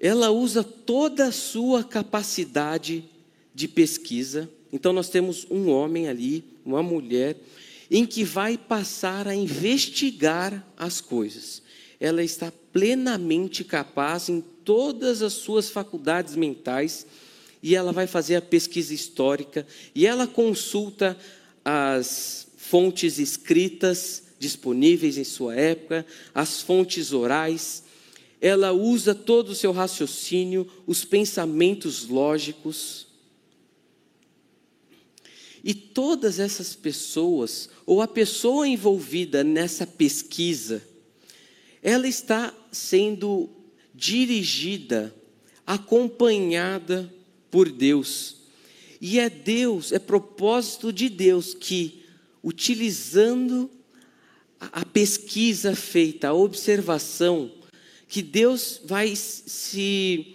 ela 0.00 0.30
usa 0.30 0.62
toda 0.62 1.26
a 1.26 1.32
sua 1.32 1.82
capacidade 1.82 3.04
de 3.54 3.66
pesquisa. 3.66 4.48
Então, 4.72 4.92
nós 4.92 5.08
temos 5.08 5.46
um 5.50 5.70
homem 5.70 6.08
ali, 6.08 6.44
uma 6.64 6.82
mulher, 6.82 7.36
em 7.90 8.06
que 8.06 8.22
vai 8.22 8.56
passar 8.56 9.26
a 9.26 9.34
investigar 9.34 10.64
as 10.76 11.00
coisas. 11.00 11.62
Ela 11.98 12.22
está 12.22 12.52
plenamente 12.72 13.64
capaz 13.64 14.28
em 14.28 14.40
todas 14.64 15.22
as 15.22 15.32
suas 15.32 15.70
faculdades 15.70 16.36
mentais 16.36 17.06
e 17.62 17.74
ela 17.74 17.92
vai 17.92 18.06
fazer 18.06 18.36
a 18.36 18.42
pesquisa 18.42 18.94
histórica 18.94 19.66
e 19.94 20.06
ela 20.06 20.26
consulta 20.26 21.18
as 21.64 22.47
fontes 22.68 23.18
escritas 23.18 24.24
disponíveis 24.38 25.16
em 25.16 25.24
sua 25.24 25.54
época, 25.56 26.06
as 26.34 26.60
fontes 26.60 27.12
orais. 27.12 27.82
Ela 28.40 28.72
usa 28.72 29.14
todo 29.14 29.50
o 29.50 29.54
seu 29.54 29.72
raciocínio, 29.72 30.70
os 30.86 31.04
pensamentos 31.04 32.06
lógicos. 32.06 33.06
E 35.64 35.74
todas 35.74 36.38
essas 36.38 36.76
pessoas, 36.76 37.68
ou 37.84 38.00
a 38.00 38.06
pessoa 38.06 38.68
envolvida 38.68 39.42
nessa 39.42 39.86
pesquisa, 39.86 40.82
ela 41.82 42.06
está 42.06 42.54
sendo 42.70 43.50
dirigida, 43.94 45.14
acompanhada 45.66 47.12
por 47.50 47.70
Deus. 47.70 48.36
E 49.00 49.18
é 49.18 49.28
Deus, 49.28 49.90
é 49.90 49.98
propósito 49.98 50.92
de 50.92 51.08
Deus 51.08 51.54
que, 51.54 51.97
utilizando 52.48 53.70
a 54.58 54.82
pesquisa 54.82 55.76
feita, 55.76 56.28
a 56.28 56.32
observação, 56.32 57.52
que 58.08 58.22
Deus 58.22 58.80
vai 58.86 59.14
se 59.14 60.34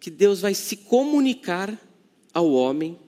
que 0.00 0.10
Deus 0.10 0.40
vai 0.40 0.52
se 0.52 0.76
comunicar 0.76 1.80
ao 2.32 2.50
homem 2.50 2.98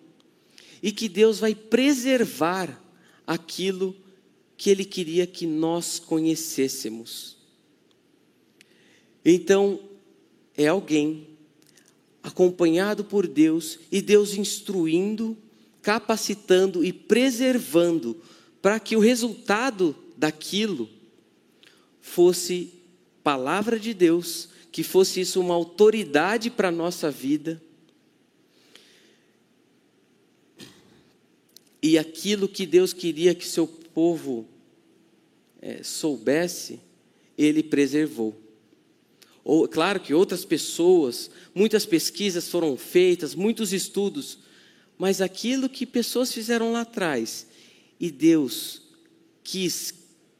e 0.80 0.92
que 0.92 1.08
Deus 1.08 1.40
vai 1.40 1.56
preservar 1.56 2.80
aquilo 3.26 3.94
que 4.56 4.70
ele 4.70 4.84
queria 4.84 5.26
que 5.26 5.44
nós 5.44 5.98
conhecêssemos. 5.98 7.36
Então, 9.22 9.80
é 10.56 10.68
alguém 10.68 11.26
acompanhado 12.22 13.04
por 13.04 13.26
Deus 13.26 13.78
e 13.92 14.00
Deus 14.00 14.34
instruindo, 14.34 15.36
capacitando 15.82 16.82
e 16.82 16.94
preservando 16.94 18.16
para 18.66 18.80
que 18.80 18.96
o 18.96 18.98
resultado 18.98 19.94
daquilo 20.16 20.90
fosse 22.00 22.72
palavra 23.22 23.78
de 23.78 23.94
Deus, 23.94 24.48
que 24.72 24.82
fosse 24.82 25.20
isso 25.20 25.40
uma 25.40 25.54
autoridade 25.54 26.50
para 26.50 26.66
a 26.66 26.72
nossa 26.72 27.08
vida. 27.08 27.62
E 31.80 31.96
aquilo 31.96 32.48
que 32.48 32.66
Deus 32.66 32.92
queria 32.92 33.36
que 33.36 33.46
seu 33.46 33.68
povo 33.68 34.48
é, 35.62 35.84
soubesse, 35.84 36.80
ele 37.38 37.62
preservou. 37.62 38.34
Ou, 39.44 39.68
claro 39.68 40.00
que 40.00 40.12
outras 40.12 40.44
pessoas, 40.44 41.30
muitas 41.54 41.86
pesquisas 41.86 42.48
foram 42.48 42.76
feitas, 42.76 43.32
muitos 43.32 43.72
estudos, 43.72 44.40
mas 44.98 45.20
aquilo 45.20 45.68
que 45.68 45.86
pessoas 45.86 46.32
fizeram 46.32 46.72
lá 46.72 46.80
atrás, 46.80 47.46
e 47.98 48.10
Deus 48.10 48.82
quis 49.42 49.94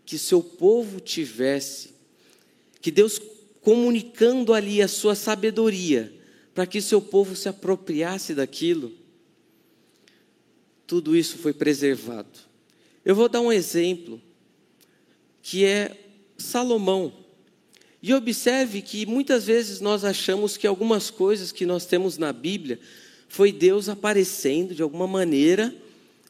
que 0.04 0.18
seu 0.18 0.42
povo 0.42 1.00
tivesse, 1.00 1.94
que 2.80 2.90
Deus 2.90 3.20
comunicando 3.60 4.52
ali 4.52 4.80
a 4.80 4.88
sua 4.88 5.14
sabedoria, 5.14 6.12
para 6.54 6.66
que 6.66 6.80
seu 6.80 7.02
povo 7.02 7.34
se 7.34 7.48
apropriasse 7.48 8.34
daquilo, 8.34 8.92
tudo 10.86 11.16
isso 11.16 11.36
foi 11.38 11.52
preservado. 11.52 12.38
Eu 13.04 13.14
vou 13.14 13.28
dar 13.28 13.40
um 13.40 13.52
exemplo, 13.52 14.20
que 15.42 15.64
é 15.64 15.96
Salomão. 16.38 17.12
E 18.00 18.14
observe 18.14 18.82
que 18.82 19.04
muitas 19.04 19.46
vezes 19.46 19.80
nós 19.80 20.04
achamos 20.04 20.56
que 20.56 20.66
algumas 20.66 21.10
coisas 21.10 21.50
que 21.50 21.66
nós 21.66 21.86
temos 21.86 22.18
na 22.18 22.32
Bíblia 22.32 22.78
foi 23.28 23.50
Deus 23.50 23.88
aparecendo 23.88 24.74
de 24.74 24.82
alguma 24.82 25.06
maneira 25.06 25.74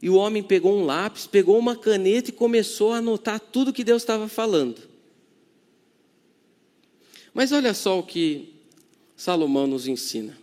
e 0.02 0.10
o 0.10 0.14
homem 0.14 0.42
pegou 0.42 0.78
um 0.78 0.84
lápis, 0.84 1.26
pegou 1.26 1.58
uma 1.58 1.76
caneta 1.76 2.30
e 2.30 2.32
começou 2.32 2.92
a 2.92 2.98
anotar 2.98 3.40
tudo 3.40 3.72
que 3.72 3.84
Deus 3.84 4.02
estava 4.02 4.28
falando. 4.28 4.82
Mas 7.32 7.52
olha 7.52 7.74
só 7.74 7.98
o 7.98 8.02
que 8.02 8.54
Salomão 9.16 9.66
nos 9.66 9.86
ensina. 9.86 10.36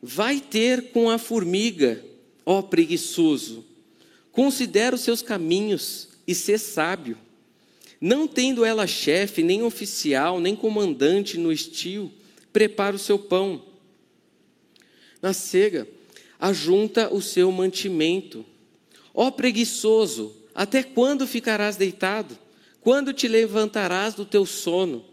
Vai 0.00 0.40
ter 0.40 0.90
com 0.90 1.10
a 1.10 1.18
formiga, 1.18 2.04
ó 2.44 2.62
preguiçoso, 2.62 3.64
considera 4.30 4.96
os 4.96 5.02
seus 5.02 5.22
caminhos 5.22 6.08
e 6.26 6.34
ser 6.34 6.58
sábio. 6.58 7.16
Não 8.00 8.26
tendo 8.26 8.64
ela 8.64 8.86
chefe, 8.86 9.42
nem 9.42 9.62
oficial, 9.62 10.40
nem 10.40 10.56
comandante 10.56 11.38
no 11.38 11.52
estio, 11.52 12.10
prepara 12.52 12.96
o 12.96 12.98
seu 12.98 13.18
pão. 13.18 13.62
Na 15.20 15.32
cega, 15.32 15.86
ajunta 16.42 17.14
o 17.14 17.22
seu 17.22 17.52
mantimento. 17.52 18.44
Ó 19.14 19.30
preguiçoso, 19.30 20.34
até 20.52 20.82
quando 20.82 21.24
ficarás 21.24 21.76
deitado? 21.76 22.36
Quando 22.80 23.12
te 23.12 23.28
levantarás 23.28 24.14
do 24.14 24.24
teu 24.24 24.44
sono? 24.44 25.04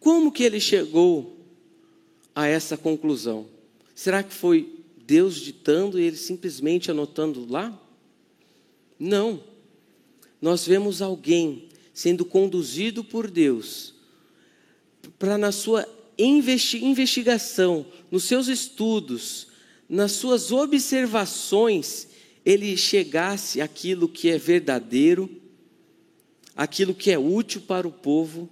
Como 0.00 0.32
que 0.32 0.42
ele 0.42 0.58
chegou 0.58 1.38
a 2.34 2.48
essa 2.48 2.76
conclusão? 2.76 3.46
Será 3.94 4.20
que 4.24 4.34
foi 4.34 4.80
Deus 5.06 5.36
ditando 5.36 6.00
e 6.00 6.02
ele 6.02 6.16
simplesmente 6.16 6.90
anotando 6.90 7.46
lá? 7.48 7.72
Não 8.98 9.54
nós 10.44 10.66
vemos 10.66 11.00
alguém 11.00 11.68
sendo 11.94 12.22
conduzido 12.22 13.02
por 13.02 13.30
Deus 13.30 13.94
para, 15.18 15.38
na 15.38 15.50
sua 15.50 15.88
investigação, 16.18 17.86
nos 18.10 18.24
seus 18.24 18.48
estudos, 18.48 19.53
nas 19.88 20.12
suas 20.12 20.50
observações, 20.50 22.08
ele 22.44 22.76
chegasse 22.76 23.60
àquilo 23.60 24.08
que 24.08 24.30
é 24.30 24.38
verdadeiro, 24.38 25.30
aquilo 26.56 26.94
que 26.94 27.10
é 27.10 27.18
útil 27.18 27.62
para 27.62 27.86
o 27.86 27.92
povo 27.92 28.48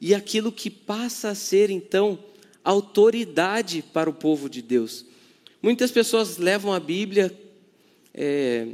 e 0.00 0.14
aquilo 0.14 0.52
que 0.52 0.70
passa 0.70 1.30
a 1.30 1.34
ser 1.34 1.70
então 1.70 2.18
autoridade 2.62 3.82
para 3.92 4.08
o 4.08 4.12
povo 4.12 4.48
de 4.48 4.62
Deus. 4.62 5.04
Muitas 5.62 5.90
pessoas 5.90 6.38
levam 6.38 6.72
a 6.72 6.80
Bíblia 6.80 7.36
é, 8.12 8.68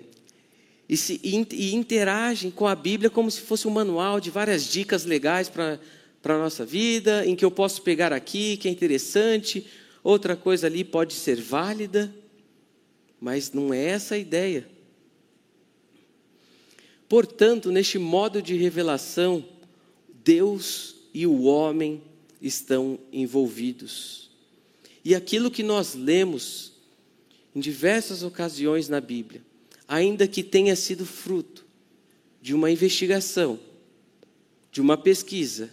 e, 0.89 0.97
se, 0.97 1.21
e 1.23 1.75
interagem 1.75 2.51
com 2.51 2.67
a 2.67 2.75
Bíblia 2.75 3.09
como 3.09 3.31
se 3.31 3.41
fosse 3.41 3.67
um 3.67 3.71
manual 3.71 4.21
de 4.21 4.31
várias 4.31 4.65
dicas 4.67 5.05
legais 5.05 5.49
para 5.49 5.79
a 6.25 6.39
nossa 6.39 6.65
vida, 6.65 7.25
em 7.27 7.35
que 7.35 7.45
eu 7.45 7.51
posso 7.51 7.83
pegar 7.83 8.13
aqui, 8.13 8.57
que 8.57 8.69
é 8.69 8.71
interessante, 8.71 9.67
outra 10.03 10.37
coisa 10.37 10.67
ali 10.67 10.85
pode 10.85 11.15
ser 11.15 11.41
válida, 11.41 12.15
mas 13.21 13.53
não 13.53 13.73
é 13.73 13.85
essa 13.85 14.15
a 14.15 14.19
ideia. 14.19 14.69
Portanto, 17.09 17.71
neste 17.73 17.99
modo 17.99 18.41
de 18.41 18.57
revelação, 18.57 19.45
Deus 20.25 20.97
e 21.13 21.27
o 21.27 21.43
homem 21.43 22.03
estão 22.41 22.99
envolvidos. 23.13 24.31
E 25.05 25.15
aquilo 25.15 25.51
que 25.51 25.63
nós 25.63 25.95
lemos 25.95 26.73
em 27.55 27.61
diversas 27.61 28.23
ocasiões 28.23 28.89
na 28.89 29.01
Bíblia, 29.01 29.43
ainda 29.89 30.29
que 30.29 30.43
tenha 30.43 30.77
sido 30.77 31.05
fruto 31.05 31.67
de 32.41 32.55
uma 32.55 32.71
investigação, 32.71 33.59
de 34.71 34.81
uma 34.81 34.97
pesquisa, 34.97 35.71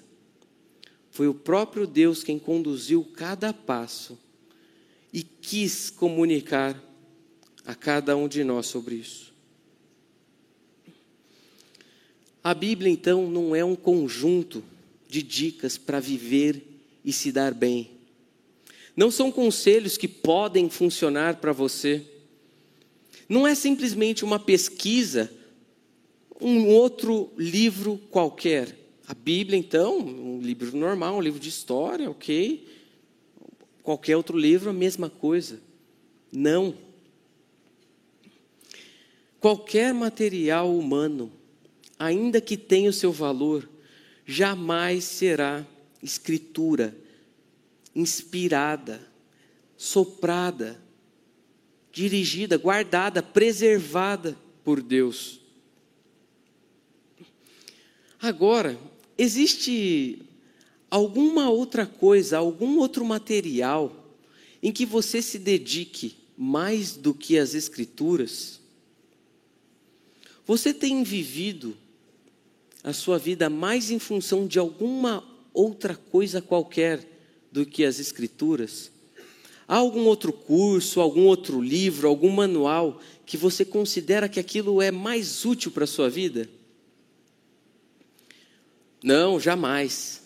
foi 1.18 1.28
o 1.28 1.34
próprio 1.34 1.88
Deus 1.88 2.24
quem 2.24 2.38
conduziu 2.38 3.04
cada 3.04 3.52
passo 3.52 4.20
e 5.12 5.24
quis 5.24 5.90
comunicar 5.90 6.80
a 7.66 7.74
cada 7.74 8.16
um 8.16 8.28
de 8.28 8.44
nós 8.44 8.68
sobre 8.68 8.94
isso. 8.94 9.34
A 12.44 12.54
Bíblia, 12.54 12.92
então, 12.92 13.28
não 13.32 13.56
é 13.56 13.66
um 13.66 13.76
conjunto 13.76 14.64
de 15.10 15.24
dicas 15.24 15.76
para 15.76 16.00
viver 16.00 16.62
e 17.04 17.12
se 17.12 17.32
dar 17.32 17.52
bem. 17.52 17.90
Não 18.96 19.10
são 19.10 19.32
conselhos 19.32 19.98
que 19.98 20.08
podem 20.08 20.70
funcionar 20.70 21.38
para 21.38 21.52
você 21.52 22.06
não 23.28 23.48
é 23.48 23.56
simplesmente 23.56 24.24
uma 24.24 24.38
pesquisa, 24.38 25.34
um 26.40 26.68
outro 26.68 27.32
livro 27.36 27.98
qualquer. 28.12 28.87
A 29.08 29.14
Bíblia, 29.14 29.58
então, 29.58 30.00
um 30.00 30.42
livro 30.42 30.76
normal, 30.76 31.16
um 31.16 31.22
livro 31.22 31.40
de 31.40 31.50
história, 31.50 32.10
ok. 32.10 32.68
Qualquer 33.82 34.18
outro 34.18 34.38
livro, 34.38 34.70
a 34.70 34.74
mesma 34.74 35.10
coisa. 35.10 35.62
Não. 36.32 36.76
Qualquer 39.40 39.94
material 39.94 40.76
humano 40.78 41.32
ainda 41.98 42.40
que 42.40 42.58
tenha 42.58 42.90
o 42.90 42.94
seu 42.94 43.12
valor, 43.12 43.68
jamais 44.26 45.04
será 45.04 45.66
escritura 46.02 46.96
inspirada, 47.96 49.02
soprada, 49.76 50.80
dirigida, 51.92 52.58
guardada, 52.58 53.24
preservada 53.24 54.38
por 54.64 54.82
Deus. 54.82 55.40
Agora, 58.22 58.78
existe 59.18 60.22
alguma 60.90 61.50
outra 61.50 61.86
coisa, 61.86 62.38
algum 62.38 62.78
outro 62.78 63.04
material 63.04 64.06
em 64.62 64.72
que 64.72 64.86
você 64.86 65.22
se 65.22 65.40
dedique 65.40 66.16
mais 66.38 66.96
do 66.96 67.14
que 67.14 67.38
as 67.38 67.54
Escrituras? 67.54 68.60
Você 70.46 70.74
tem 70.74 71.04
vivido 71.04 71.76
a 72.84 72.94
sua 72.94 73.18
vida 73.18 73.50
mais 73.50 73.92
em 73.92 74.00
função 74.00 74.48
de 74.48 74.60
alguma 74.60 75.24
outra 75.54 75.96
coisa 75.96 76.42
qualquer 76.42 77.06
do 77.52 77.66
que 77.66 77.84
as 77.84 78.00
Escrituras? 78.00 78.92
Há 79.68 79.76
algum 79.76 80.06
outro 80.06 80.32
curso, 80.32 81.02
algum 81.02 81.26
outro 81.26 81.62
livro, 81.62 82.08
algum 82.08 82.30
manual 82.30 83.02
que 83.26 83.36
você 83.36 83.66
considera 83.66 84.30
que 84.30 84.40
aquilo 84.40 84.82
é 84.82 84.92
mais 84.92 85.44
útil 85.44 85.72
para 85.72 85.84
a 85.84 85.88
sua 85.88 86.10
vida? 86.10 86.50
Não, 89.04 89.40
jamais. 89.40 90.24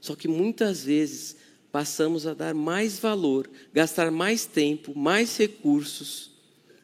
Só 0.00 0.14
que 0.14 0.28
muitas 0.28 0.84
vezes 0.84 1.36
passamos 1.72 2.26
a 2.26 2.34
dar 2.34 2.54
mais 2.54 2.98
valor, 2.98 3.50
gastar 3.72 4.10
mais 4.10 4.46
tempo, 4.46 4.96
mais 4.96 5.36
recursos, 5.36 6.30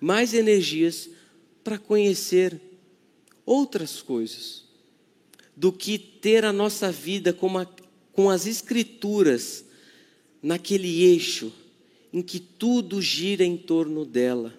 mais 0.01 0.35
energias 0.35 1.09
para 1.63 1.79
conhecer 1.79 2.61
outras 3.47 4.03
coisas 4.03 4.65
do 5.57 5.73
que 5.73 5.99
ter 5.99 6.45
a 6.45 6.53
nossa 6.53 6.91
vida 6.91 7.33
com, 7.33 7.57
a, 7.59 7.67
com 8.13 8.29
as 8.29 8.47
Escrituras 8.47 9.65
naquele 10.43 11.05
eixo 11.05 11.53
em 12.13 12.21
que 12.21 12.41
tudo 12.41 13.01
gira 13.01 13.45
em 13.45 13.57
torno 13.57 14.05
dela. 14.05 14.53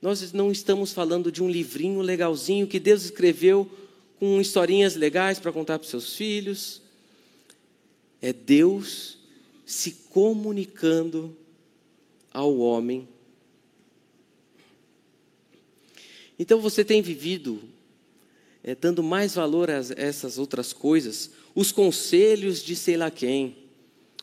Nós 0.00 0.32
não 0.32 0.50
estamos 0.50 0.92
falando 0.92 1.30
de 1.30 1.42
um 1.42 1.50
livrinho 1.50 2.00
legalzinho 2.00 2.66
que 2.66 2.80
Deus 2.80 3.04
escreveu 3.04 3.70
com 4.18 4.40
historinhas 4.40 4.94
legais 4.96 5.38
para 5.38 5.52
contar 5.52 5.78
para 5.78 5.84
os 5.84 5.90
seus 5.90 6.14
filhos 6.14 6.82
é 8.20 8.32
Deus 8.32 9.18
se 9.64 9.92
comunicando 10.10 11.36
ao 12.32 12.58
homem. 12.58 13.08
Então 16.38 16.60
você 16.60 16.84
tem 16.84 17.02
vivido 17.02 17.62
é, 18.62 18.74
dando 18.74 19.02
mais 19.02 19.34
valor 19.34 19.70
a 19.70 19.80
essas 19.96 20.38
outras 20.38 20.72
coisas, 20.72 21.30
os 21.54 21.72
conselhos 21.72 22.62
de 22.62 22.76
sei 22.76 22.96
lá 22.96 23.10
quem, 23.10 23.56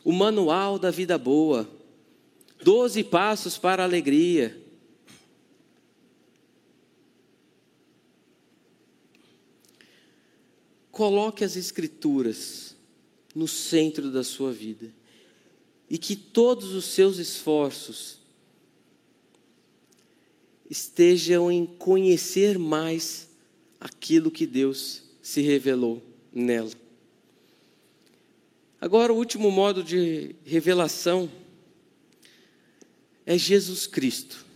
o 0.04 0.12
manual 0.12 0.78
da 0.78 0.90
vida 0.90 1.18
boa, 1.18 1.68
doze 2.62 3.02
passos 3.02 3.58
para 3.58 3.82
a 3.82 3.86
alegria. 3.86 4.56
Coloque 10.96 11.44
as 11.44 11.56
escrituras 11.56 12.74
no 13.34 13.46
centro 13.46 14.10
da 14.10 14.24
sua 14.24 14.50
vida. 14.50 14.90
E 15.90 15.98
que 15.98 16.16
todos 16.16 16.72
os 16.72 16.86
seus 16.86 17.18
esforços 17.18 18.18
estejam 20.70 21.52
em 21.52 21.66
conhecer 21.66 22.58
mais 22.58 23.28
aquilo 23.78 24.30
que 24.30 24.46
Deus 24.46 25.02
se 25.20 25.42
revelou 25.42 26.02
nela. 26.32 26.72
Agora, 28.80 29.12
o 29.12 29.18
último 29.18 29.50
modo 29.50 29.84
de 29.84 30.34
revelação 30.46 31.30
é 33.26 33.36
Jesus 33.36 33.86
Cristo. 33.86 34.46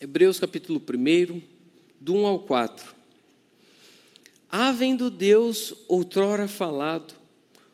Hebreus 0.00 0.38
capítulo 0.38 0.80
1, 0.80 1.42
do 2.00 2.14
1 2.14 2.26
ao 2.26 2.38
4. 2.38 2.94
Havendo 4.56 5.10
Deus 5.10 5.74
outrora 5.88 6.46
falado, 6.46 7.12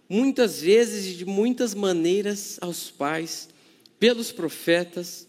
muitas 0.08 0.62
vezes 0.62 1.12
e 1.12 1.18
de 1.18 1.26
muitas 1.26 1.74
maneiras 1.74 2.56
aos 2.58 2.90
pais, 2.90 3.50
pelos 3.98 4.32
profetas, 4.32 5.28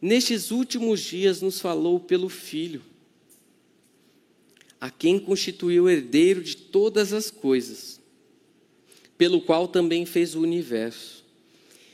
nestes 0.00 0.50
últimos 0.50 1.00
dias 1.00 1.42
nos 1.42 1.60
falou 1.60 2.00
pelo 2.00 2.30
Filho, 2.30 2.80
a 4.80 4.88
quem 4.88 5.18
constituiu 5.18 5.90
herdeiro 5.90 6.42
de 6.42 6.56
todas 6.56 7.12
as 7.12 7.30
coisas, 7.30 8.00
pelo 9.18 9.42
qual 9.42 9.68
também 9.68 10.06
fez 10.06 10.34
o 10.34 10.40
universo. 10.40 11.22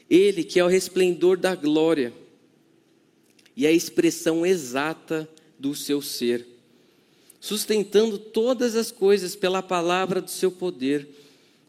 Ele 0.08 0.44
que 0.44 0.60
é 0.60 0.64
o 0.64 0.68
resplendor 0.68 1.36
da 1.36 1.56
glória 1.56 2.12
e 3.56 3.66
a 3.66 3.72
expressão 3.72 4.46
exata 4.46 5.28
do 5.58 5.74
seu 5.74 6.00
ser, 6.00 6.53
sustentando 7.44 8.16
todas 8.16 8.74
as 8.74 8.90
coisas 8.90 9.36
pela 9.36 9.62
palavra 9.62 10.18
do 10.18 10.30
seu 10.30 10.50
poder 10.50 11.06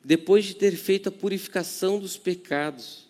depois 0.05 0.45
de 0.45 0.55
ter 0.55 0.73
feito 0.78 1.09
a 1.09 1.11
purificação 1.11 1.99
dos 1.99 2.15
pecados, 2.15 3.05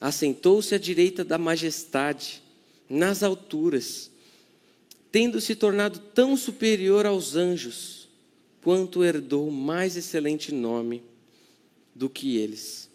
assentou-se 0.00 0.74
à 0.74 0.78
direita 0.78 1.24
da 1.24 1.38
majestade, 1.38 2.42
nas 2.90 3.22
alturas, 3.22 4.10
tendo 5.12 5.40
se 5.40 5.54
tornado 5.54 6.00
tão 6.12 6.36
superior 6.36 7.06
aos 7.06 7.36
anjos, 7.36 8.08
quanto 8.60 9.04
herdou 9.04 9.48
mais 9.48 9.96
excelente 9.96 10.52
nome 10.52 11.00
do 11.94 12.10
que 12.10 12.38
eles. 12.38 12.90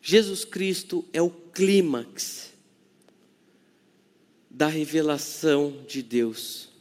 Jesus 0.00 0.46
Cristo 0.46 1.04
é 1.12 1.20
o 1.20 1.28
clímax 1.28 2.54
da 4.48 4.66
revelação 4.66 5.84
de 5.86 6.02
Deus. 6.02 6.77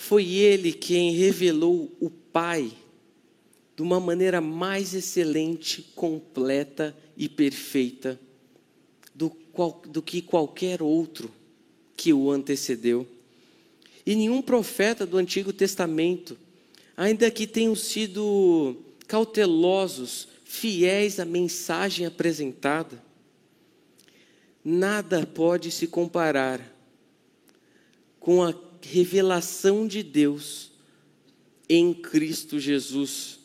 Foi 0.00 0.26
Ele 0.32 0.72
quem 0.72 1.12
revelou 1.12 1.94
o 2.00 2.08
Pai 2.08 2.72
de 3.76 3.82
uma 3.82 4.00
maneira 4.00 4.40
mais 4.40 4.94
excelente, 4.94 5.82
completa 5.94 6.96
e 7.18 7.28
perfeita 7.28 8.18
do, 9.14 9.28
qual, 9.28 9.82
do 9.86 10.00
que 10.00 10.22
qualquer 10.22 10.82
outro 10.82 11.30
que 11.94 12.14
o 12.14 12.30
antecedeu. 12.30 13.06
E 14.06 14.16
nenhum 14.16 14.40
profeta 14.40 15.04
do 15.04 15.18
Antigo 15.18 15.52
Testamento, 15.52 16.36
ainda 16.96 17.30
que 17.30 17.46
tenham 17.46 17.76
sido 17.76 18.78
cautelosos, 19.06 20.28
fiéis 20.44 21.20
à 21.20 21.26
mensagem 21.26 22.06
apresentada, 22.06 23.04
nada 24.64 25.26
pode 25.26 25.70
se 25.70 25.86
comparar 25.86 26.74
com 28.18 28.42
a 28.42 28.69
revelação 28.82 29.86
de 29.86 30.02
Deus 30.02 30.70
em 31.68 31.94
Cristo 31.94 32.58
Jesus 32.58 33.40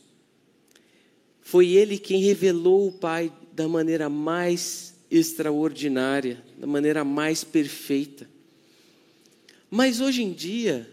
foi 1.41 1.69
ele 1.69 1.99
quem 1.99 2.23
revelou 2.23 2.87
o 2.87 2.91
Pai 2.91 3.31
da 3.53 3.67
maneira 3.67 4.09
mais 4.09 4.95
extraordinária, 5.11 6.43
da 6.57 6.65
maneira 6.65 7.03
mais 7.05 7.43
perfeita. 7.43 8.27
Mas 9.69 10.01
hoje 10.01 10.23
em 10.23 10.33
dia, 10.33 10.91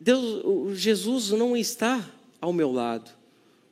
Deus, 0.00 0.78
Jesus 0.78 1.30
não 1.30 1.56
está 1.56 2.08
ao 2.40 2.52
meu 2.52 2.70
lado. 2.70 3.10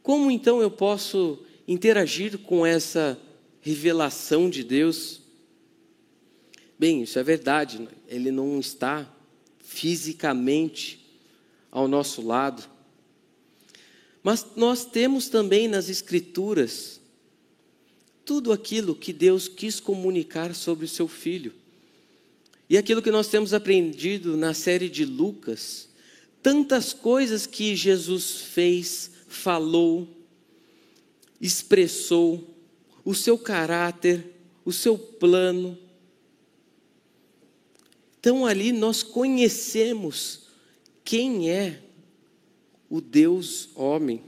Como 0.03 0.33
então 0.33 0.61
eu 0.61 0.71
posso 0.71 1.39
interagir 1.67 2.37
com 2.39 2.67
essa 2.67 3.17
revelação 3.61 4.51
de 4.51 4.65
Deus? 4.65 5.20
Bem, 6.81 7.03
isso 7.03 7.19
é 7.19 7.23
verdade, 7.23 7.87
ele 8.09 8.31
não 8.31 8.59
está 8.59 9.07
fisicamente 9.59 10.99
ao 11.71 11.87
nosso 11.87 12.27
lado. 12.27 12.67
Mas 14.23 14.47
nós 14.57 14.87
temos 14.87 15.29
também 15.29 15.69
nas 15.69 15.91
Escrituras 15.91 16.99
tudo 18.25 18.51
aquilo 18.51 18.95
que 18.95 19.13
Deus 19.13 19.47
quis 19.47 19.79
comunicar 19.79 20.55
sobre 20.55 20.87
o 20.87 20.89
seu 20.89 21.07
filho. 21.07 21.53
E 22.67 22.79
aquilo 22.79 23.03
que 23.03 23.11
nós 23.11 23.29
temos 23.29 23.53
aprendido 23.53 24.35
na 24.35 24.55
série 24.55 24.89
de 24.89 25.05
Lucas, 25.05 25.87
tantas 26.43 26.95
coisas 26.95 27.45
que 27.45 27.77
Jesus 27.77 28.37
fez, 28.37 29.11
falou, 29.29 30.09
expressou, 31.39 32.57
o 33.05 33.15
seu 33.15 33.37
caráter, 33.37 34.25
o 34.65 34.73
seu 34.73 34.97
plano. 34.97 35.77
Então 38.21 38.45
ali 38.45 38.71
nós 38.71 39.03
conhecemos 39.03 40.43
quem 41.03 41.51
é 41.51 41.81
o 42.89 43.01
Deus 43.01 43.71
homem. 43.75 44.23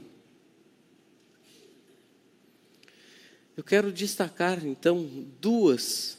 Eu 3.55 3.63
quero 3.63 3.93
destacar 3.93 4.65
então 4.65 5.07
duas 5.39 6.17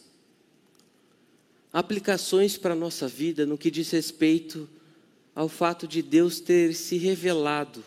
aplicações 1.72 2.56
para 2.56 2.74
a 2.74 2.76
nossa 2.76 3.08
vida 3.08 3.44
no 3.44 3.58
que 3.58 3.72
diz 3.72 3.90
respeito 3.90 4.68
ao 5.34 5.48
fato 5.48 5.88
de 5.88 6.00
Deus 6.00 6.38
ter 6.38 6.76
se 6.76 6.96
revelado 6.96 7.84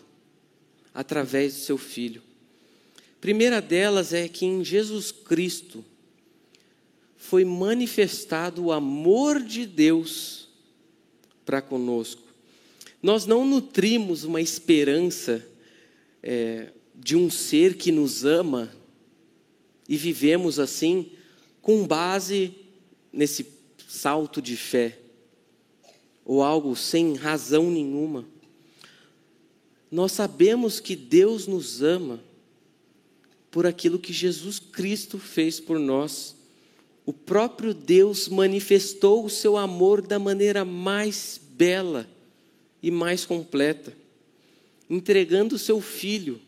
através 0.92 1.54
do 1.54 1.60
seu 1.60 1.78
Filho. 1.78 2.22
primeira 3.22 3.62
delas 3.62 4.12
é 4.12 4.28
que 4.28 4.44
em 4.44 4.62
Jesus 4.62 5.10
Cristo 5.10 5.82
foi 7.18 7.44
manifestado 7.44 8.64
o 8.64 8.72
amor 8.72 9.42
de 9.42 9.66
Deus 9.66 10.48
para 11.44 11.60
conosco. 11.60 12.22
Nós 13.02 13.26
não 13.26 13.44
nutrimos 13.44 14.24
uma 14.24 14.40
esperança 14.40 15.46
é, 16.22 16.72
de 16.94 17.16
um 17.16 17.28
ser 17.30 17.76
que 17.76 17.92
nos 17.92 18.24
ama 18.24 18.72
e 19.88 19.96
vivemos 19.96 20.58
assim 20.58 21.10
com 21.60 21.86
base 21.86 22.54
nesse 23.12 23.46
salto 23.88 24.40
de 24.40 24.56
fé 24.56 24.98
ou 26.24 26.42
algo 26.42 26.74
sem 26.76 27.14
razão 27.14 27.70
nenhuma. 27.70 28.24
Nós 29.90 30.12
sabemos 30.12 30.78
que 30.78 30.94
Deus 30.94 31.46
nos 31.46 31.82
ama 31.82 32.22
por 33.50 33.66
aquilo 33.66 33.98
que 33.98 34.12
Jesus 34.12 34.58
Cristo 34.58 35.18
fez 35.18 35.58
por 35.58 35.78
nós. 35.78 36.37
O 37.08 37.12
próprio 37.14 37.72
Deus 37.72 38.28
manifestou 38.28 39.24
o 39.24 39.30
seu 39.30 39.56
amor 39.56 40.02
da 40.02 40.18
maneira 40.18 40.62
mais 40.62 41.40
bela 41.52 42.06
e 42.82 42.90
mais 42.90 43.24
completa, 43.24 43.96
entregando 44.90 45.54
o 45.54 45.58
seu 45.58 45.80
filho, 45.80 46.38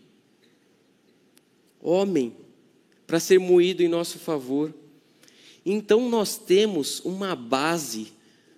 homem, 1.81 2.37
para 3.07 3.19
ser 3.19 3.41
moído 3.41 3.83
em 3.83 3.89
nosso 3.89 4.19
favor. 4.19 4.75
Então 5.65 6.11
nós 6.11 6.37
temos 6.37 7.01
uma 7.07 7.35
base 7.35 8.13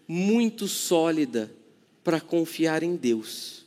muito 0.09 0.67
sólida 0.67 1.55
para 2.03 2.21
confiar 2.21 2.83
em 2.83 2.97
Deus. 2.97 3.65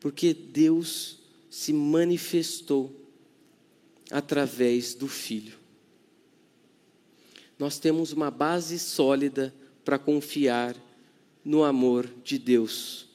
Porque 0.00 0.34
Deus 0.34 1.20
se 1.48 1.72
manifestou 1.72 2.92
através 4.10 4.92
do 4.92 5.06
Filho. 5.06 5.65
Nós 7.58 7.78
temos 7.78 8.12
uma 8.12 8.30
base 8.30 8.78
sólida 8.78 9.54
para 9.84 9.98
confiar 9.98 10.76
no 11.44 11.64
amor 11.64 12.10
de 12.24 12.38
Deus 12.38 13.06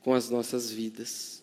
com 0.00 0.14
as 0.14 0.30
nossas 0.30 0.70
vidas. 0.70 1.42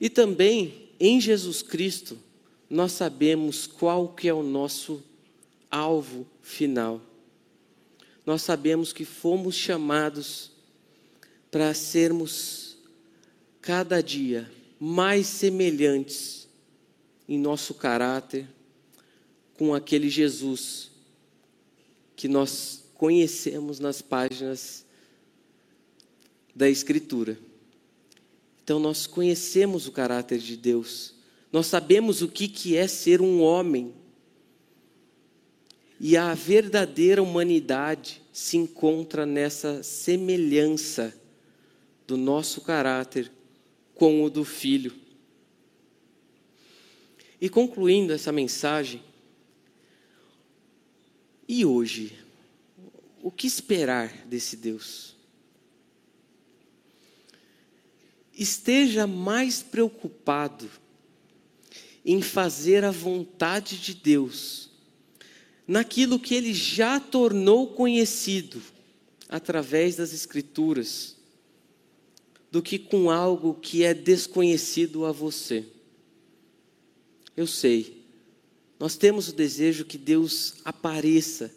E 0.00 0.08
também 0.08 0.90
em 0.98 1.20
Jesus 1.20 1.62
Cristo 1.62 2.18
nós 2.68 2.92
sabemos 2.92 3.66
qual 3.66 4.08
que 4.08 4.28
é 4.28 4.34
o 4.34 4.42
nosso 4.42 5.02
alvo 5.70 6.26
final. 6.40 7.00
Nós 8.24 8.42
sabemos 8.42 8.92
que 8.92 9.04
fomos 9.04 9.54
chamados 9.54 10.50
para 11.50 11.72
sermos 11.74 12.76
cada 13.60 14.02
dia 14.02 14.50
mais 14.78 15.26
semelhantes 15.26 16.48
em 17.28 17.38
nosso 17.38 17.74
caráter 17.74 18.48
com 19.56 19.74
aquele 19.74 20.08
Jesus 20.08 20.90
que 22.14 22.28
nós 22.28 22.84
conhecemos 22.94 23.78
nas 23.78 24.00
páginas 24.00 24.84
da 26.54 26.68
Escritura. 26.68 27.38
Então, 28.64 28.80
nós 28.80 29.06
conhecemos 29.06 29.86
o 29.86 29.92
caráter 29.92 30.38
de 30.38 30.56
Deus, 30.56 31.14
nós 31.52 31.66
sabemos 31.66 32.22
o 32.22 32.28
que, 32.28 32.48
que 32.48 32.76
é 32.76 32.88
ser 32.88 33.20
um 33.20 33.40
homem. 33.40 33.94
E 35.98 36.16
a 36.16 36.34
verdadeira 36.34 37.22
humanidade 37.22 38.20
se 38.32 38.56
encontra 38.56 39.24
nessa 39.24 39.82
semelhança 39.82 41.14
do 42.06 42.16
nosso 42.16 42.60
caráter 42.60 43.30
com 43.94 44.22
o 44.22 44.28
do 44.28 44.44
Filho. 44.44 44.92
E 47.40 47.48
concluindo 47.48 48.12
essa 48.12 48.32
mensagem, 48.32 49.02
e 51.48 51.64
hoje? 51.64 52.26
o 53.26 53.30
que 53.32 53.48
esperar 53.48 54.24
desse 54.28 54.56
Deus? 54.56 55.16
Esteja 58.32 59.04
mais 59.04 59.64
preocupado 59.64 60.70
em 62.04 62.22
fazer 62.22 62.84
a 62.84 62.92
vontade 62.92 63.78
de 63.78 63.94
Deus, 63.94 64.70
naquilo 65.66 66.20
que 66.20 66.36
ele 66.36 66.54
já 66.54 67.00
tornou 67.00 67.66
conhecido 67.74 68.62
através 69.28 69.96
das 69.96 70.12
Escrituras, 70.12 71.16
do 72.48 72.62
que 72.62 72.78
com 72.78 73.10
algo 73.10 73.54
que 73.54 73.82
é 73.82 73.92
desconhecido 73.92 75.04
a 75.04 75.10
você. 75.10 75.66
Eu 77.36 77.48
sei, 77.48 77.95
nós 78.78 78.96
temos 78.96 79.28
o 79.28 79.32
desejo 79.32 79.84
que 79.84 79.96
Deus 79.96 80.54
apareça 80.64 81.50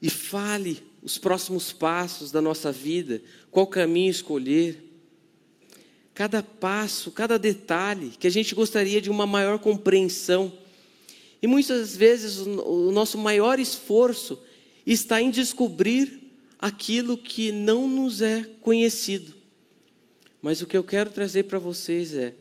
e 0.00 0.10
fale 0.10 0.82
os 1.02 1.16
próximos 1.16 1.72
passos 1.72 2.30
da 2.30 2.40
nossa 2.40 2.70
vida, 2.70 3.22
qual 3.50 3.66
caminho 3.66 4.10
escolher. 4.10 4.84
Cada 6.14 6.42
passo, 6.42 7.10
cada 7.12 7.38
detalhe, 7.38 8.10
que 8.18 8.26
a 8.26 8.30
gente 8.30 8.54
gostaria 8.54 9.00
de 9.00 9.08
uma 9.08 9.26
maior 9.26 9.58
compreensão. 9.58 10.52
E 11.40 11.46
muitas 11.46 11.96
vezes 11.96 12.38
o 12.38 12.90
nosso 12.90 13.16
maior 13.16 13.58
esforço 13.58 14.38
está 14.84 15.22
em 15.22 15.30
descobrir 15.30 16.20
aquilo 16.58 17.16
que 17.16 17.52
não 17.52 17.88
nos 17.88 18.20
é 18.20 18.44
conhecido. 18.60 19.34
Mas 20.42 20.60
o 20.60 20.66
que 20.66 20.76
eu 20.76 20.84
quero 20.84 21.10
trazer 21.10 21.44
para 21.44 21.58
vocês 21.58 22.14
é: 22.14 22.34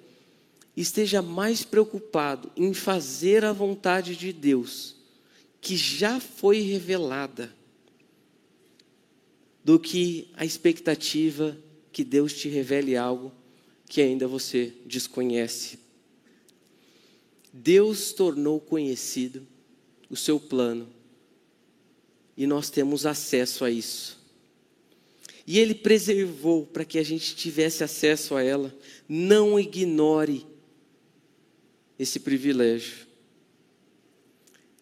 esteja 0.77 1.23
mais 1.23 1.63
preocupado 1.63 2.51
em 2.55 2.71
fazer 2.71 3.43
a 3.43 3.51
vontade 3.51 4.15
de 4.15 4.31
Deus 4.31 4.95
que 5.59 5.75
já 5.75 6.19
foi 6.19 6.59
revelada 6.59 7.53
do 9.63 9.79
que 9.79 10.29
a 10.35 10.45
expectativa 10.45 11.57
que 11.91 12.03
Deus 12.03 12.31
te 12.33 12.47
revele 12.47 12.95
algo 12.95 13.33
que 13.89 14.01
ainda 14.01 14.27
você 14.27 14.71
desconhece. 14.85 15.79
Deus 17.51 18.13
tornou 18.13 18.61
conhecido 18.61 19.45
o 20.09 20.15
seu 20.15 20.39
plano 20.39 20.87
e 22.37 22.45
nós 22.45 22.69
temos 22.69 23.05
acesso 23.05 23.65
a 23.65 23.71
isso. 23.71 24.17
E 25.45 25.57
Ele 25.57 25.73
preservou 25.73 26.65
para 26.67 26.85
que 26.85 26.99
a 26.99 27.03
gente 27.03 27.35
tivesse 27.35 27.83
acesso 27.83 28.35
a 28.35 28.43
ela. 28.43 28.73
Não 29.09 29.59
ignore 29.59 30.45
esse 31.97 32.19
privilégio. 32.19 33.07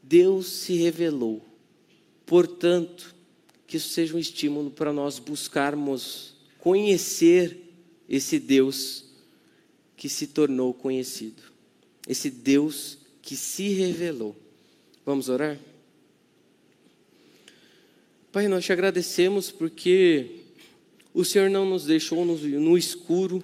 Deus 0.02 0.48
se 0.48 0.74
revelou. 0.76 1.46
Portanto, 2.26 3.16
que 3.68 3.78
isso 3.78 3.90
seja 3.90 4.16
um 4.16 4.20
estímulo 4.20 4.70
para 4.70 4.94
nós 4.94 5.20
buscarmos 5.20 6.36
conhecer 6.60 7.58
esse 8.08 8.40
Deus 8.40 9.06
que 9.98 10.08
se 10.10 10.28
tornou 10.28 10.74
conhecido, 10.74 11.42
esse 12.08 12.30
Deus 12.30 12.98
que 13.22 13.36
se 13.36 13.70
revelou. 13.70 14.36
Vamos 15.06 15.30
orar? 15.30 15.60
Pai, 18.32 18.48
nós 18.48 18.66
te 18.66 18.74
agradecemos 18.74 19.50
porque 19.52 20.42
o 21.14 21.24
Senhor 21.24 21.50
não 21.50 21.68
nos 21.68 21.86
deixou 21.86 22.26
no, 22.26 22.36
no 22.38 22.78
escuro, 22.78 23.44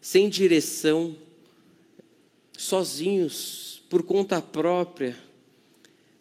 sem 0.00 0.28
direção, 0.28 1.16
sozinhos, 2.56 3.82
por 3.88 4.02
conta 4.02 4.40
própria, 4.40 5.16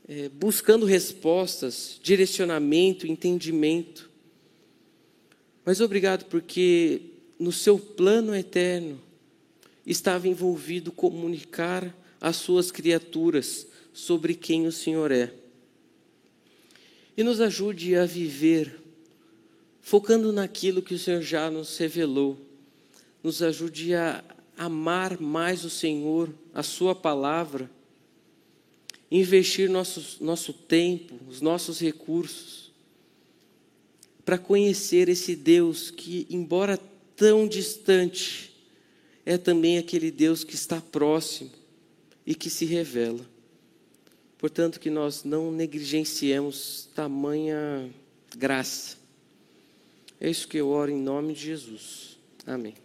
é, 0.08 0.30
buscando 0.30 0.86
respostas, 0.86 2.00
direcionamento, 2.02 3.08
entendimento. 3.08 4.10
Mas 5.66 5.80
obrigado 5.80 6.26
porque 6.26 7.02
no 7.40 7.52
seu 7.52 7.80
plano 7.80 8.36
eterno 8.36 9.00
estava 9.86 10.28
envolvido 10.28 10.92
comunicar 10.92 11.96
às 12.20 12.36
suas 12.38 12.72
criaturas 12.72 13.68
sobre 13.94 14.34
quem 14.34 14.68
o 14.68 14.72
Senhor 14.72 15.12
é. 15.12 15.34
E 17.16 17.24
nos 17.24 17.40
ajude 17.40 17.96
a 17.96 18.06
viver 18.06 18.82
focando 19.82 20.32
naquilo 20.32 20.82
que 20.82 20.96
o 20.96 21.00
Senhor 21.00 21.22
já 21.22 21.52
nos 21.52 21.78
revelou. 21.78 22.40
Nos 23.22 23.44
ajude 23.44 23.94
a 23.94 24.24
amar 24.58 25.20
mais 25.20 25.64
o 25.66 25.70
Senhor, 25.70 26.34
a 26.54 26.64
Sua 26.64 26.94
palavra 26.94 27.70
investir 29.14 29.70
nosso, 29.70 30.24
nosso 30.24 30.52
tempo, 30.52 31.14
os 31.30 31.40
nossos 31.40 31.80
recursos, 31.80 32.72
para 34.26 34.40
conhecer 34.40 35.08
esse 35.08 35.36
Deus 35.36 35.92
que, 35.92 36.26
embora 36.32 36.80
tão 37.16 37.48
distante, 37.48 38.52
é 39.24 39.38
também 39.38 39.78
aquele 39.78 40.10
Deus 40.10 40.44
que 40.44 40.56
está 40.56 40.82
próximo 40.82 41.52
e 42.26 42.34
que 42.34 42.50
se 42.50 42.66
revela. 42.66 43.24
Portanto, 44.40 44.80
que 44.80 44.90
nós 44.90 45.24
não 45.24 45.52
negligenciemos 45.52 46.90
tamanha 46.96 47.90
graça. 48.36 48.98
É 50.20 50.28
isso 50.28 50.48
que 50.48 50.58
eu 50.58 50.70
oro 50.70 50.90
em 50.90 51.00
nome 51.00 51.34
de 51.34 51.42
Jesus. 51.42 52.18
Amém. 52.48 52.83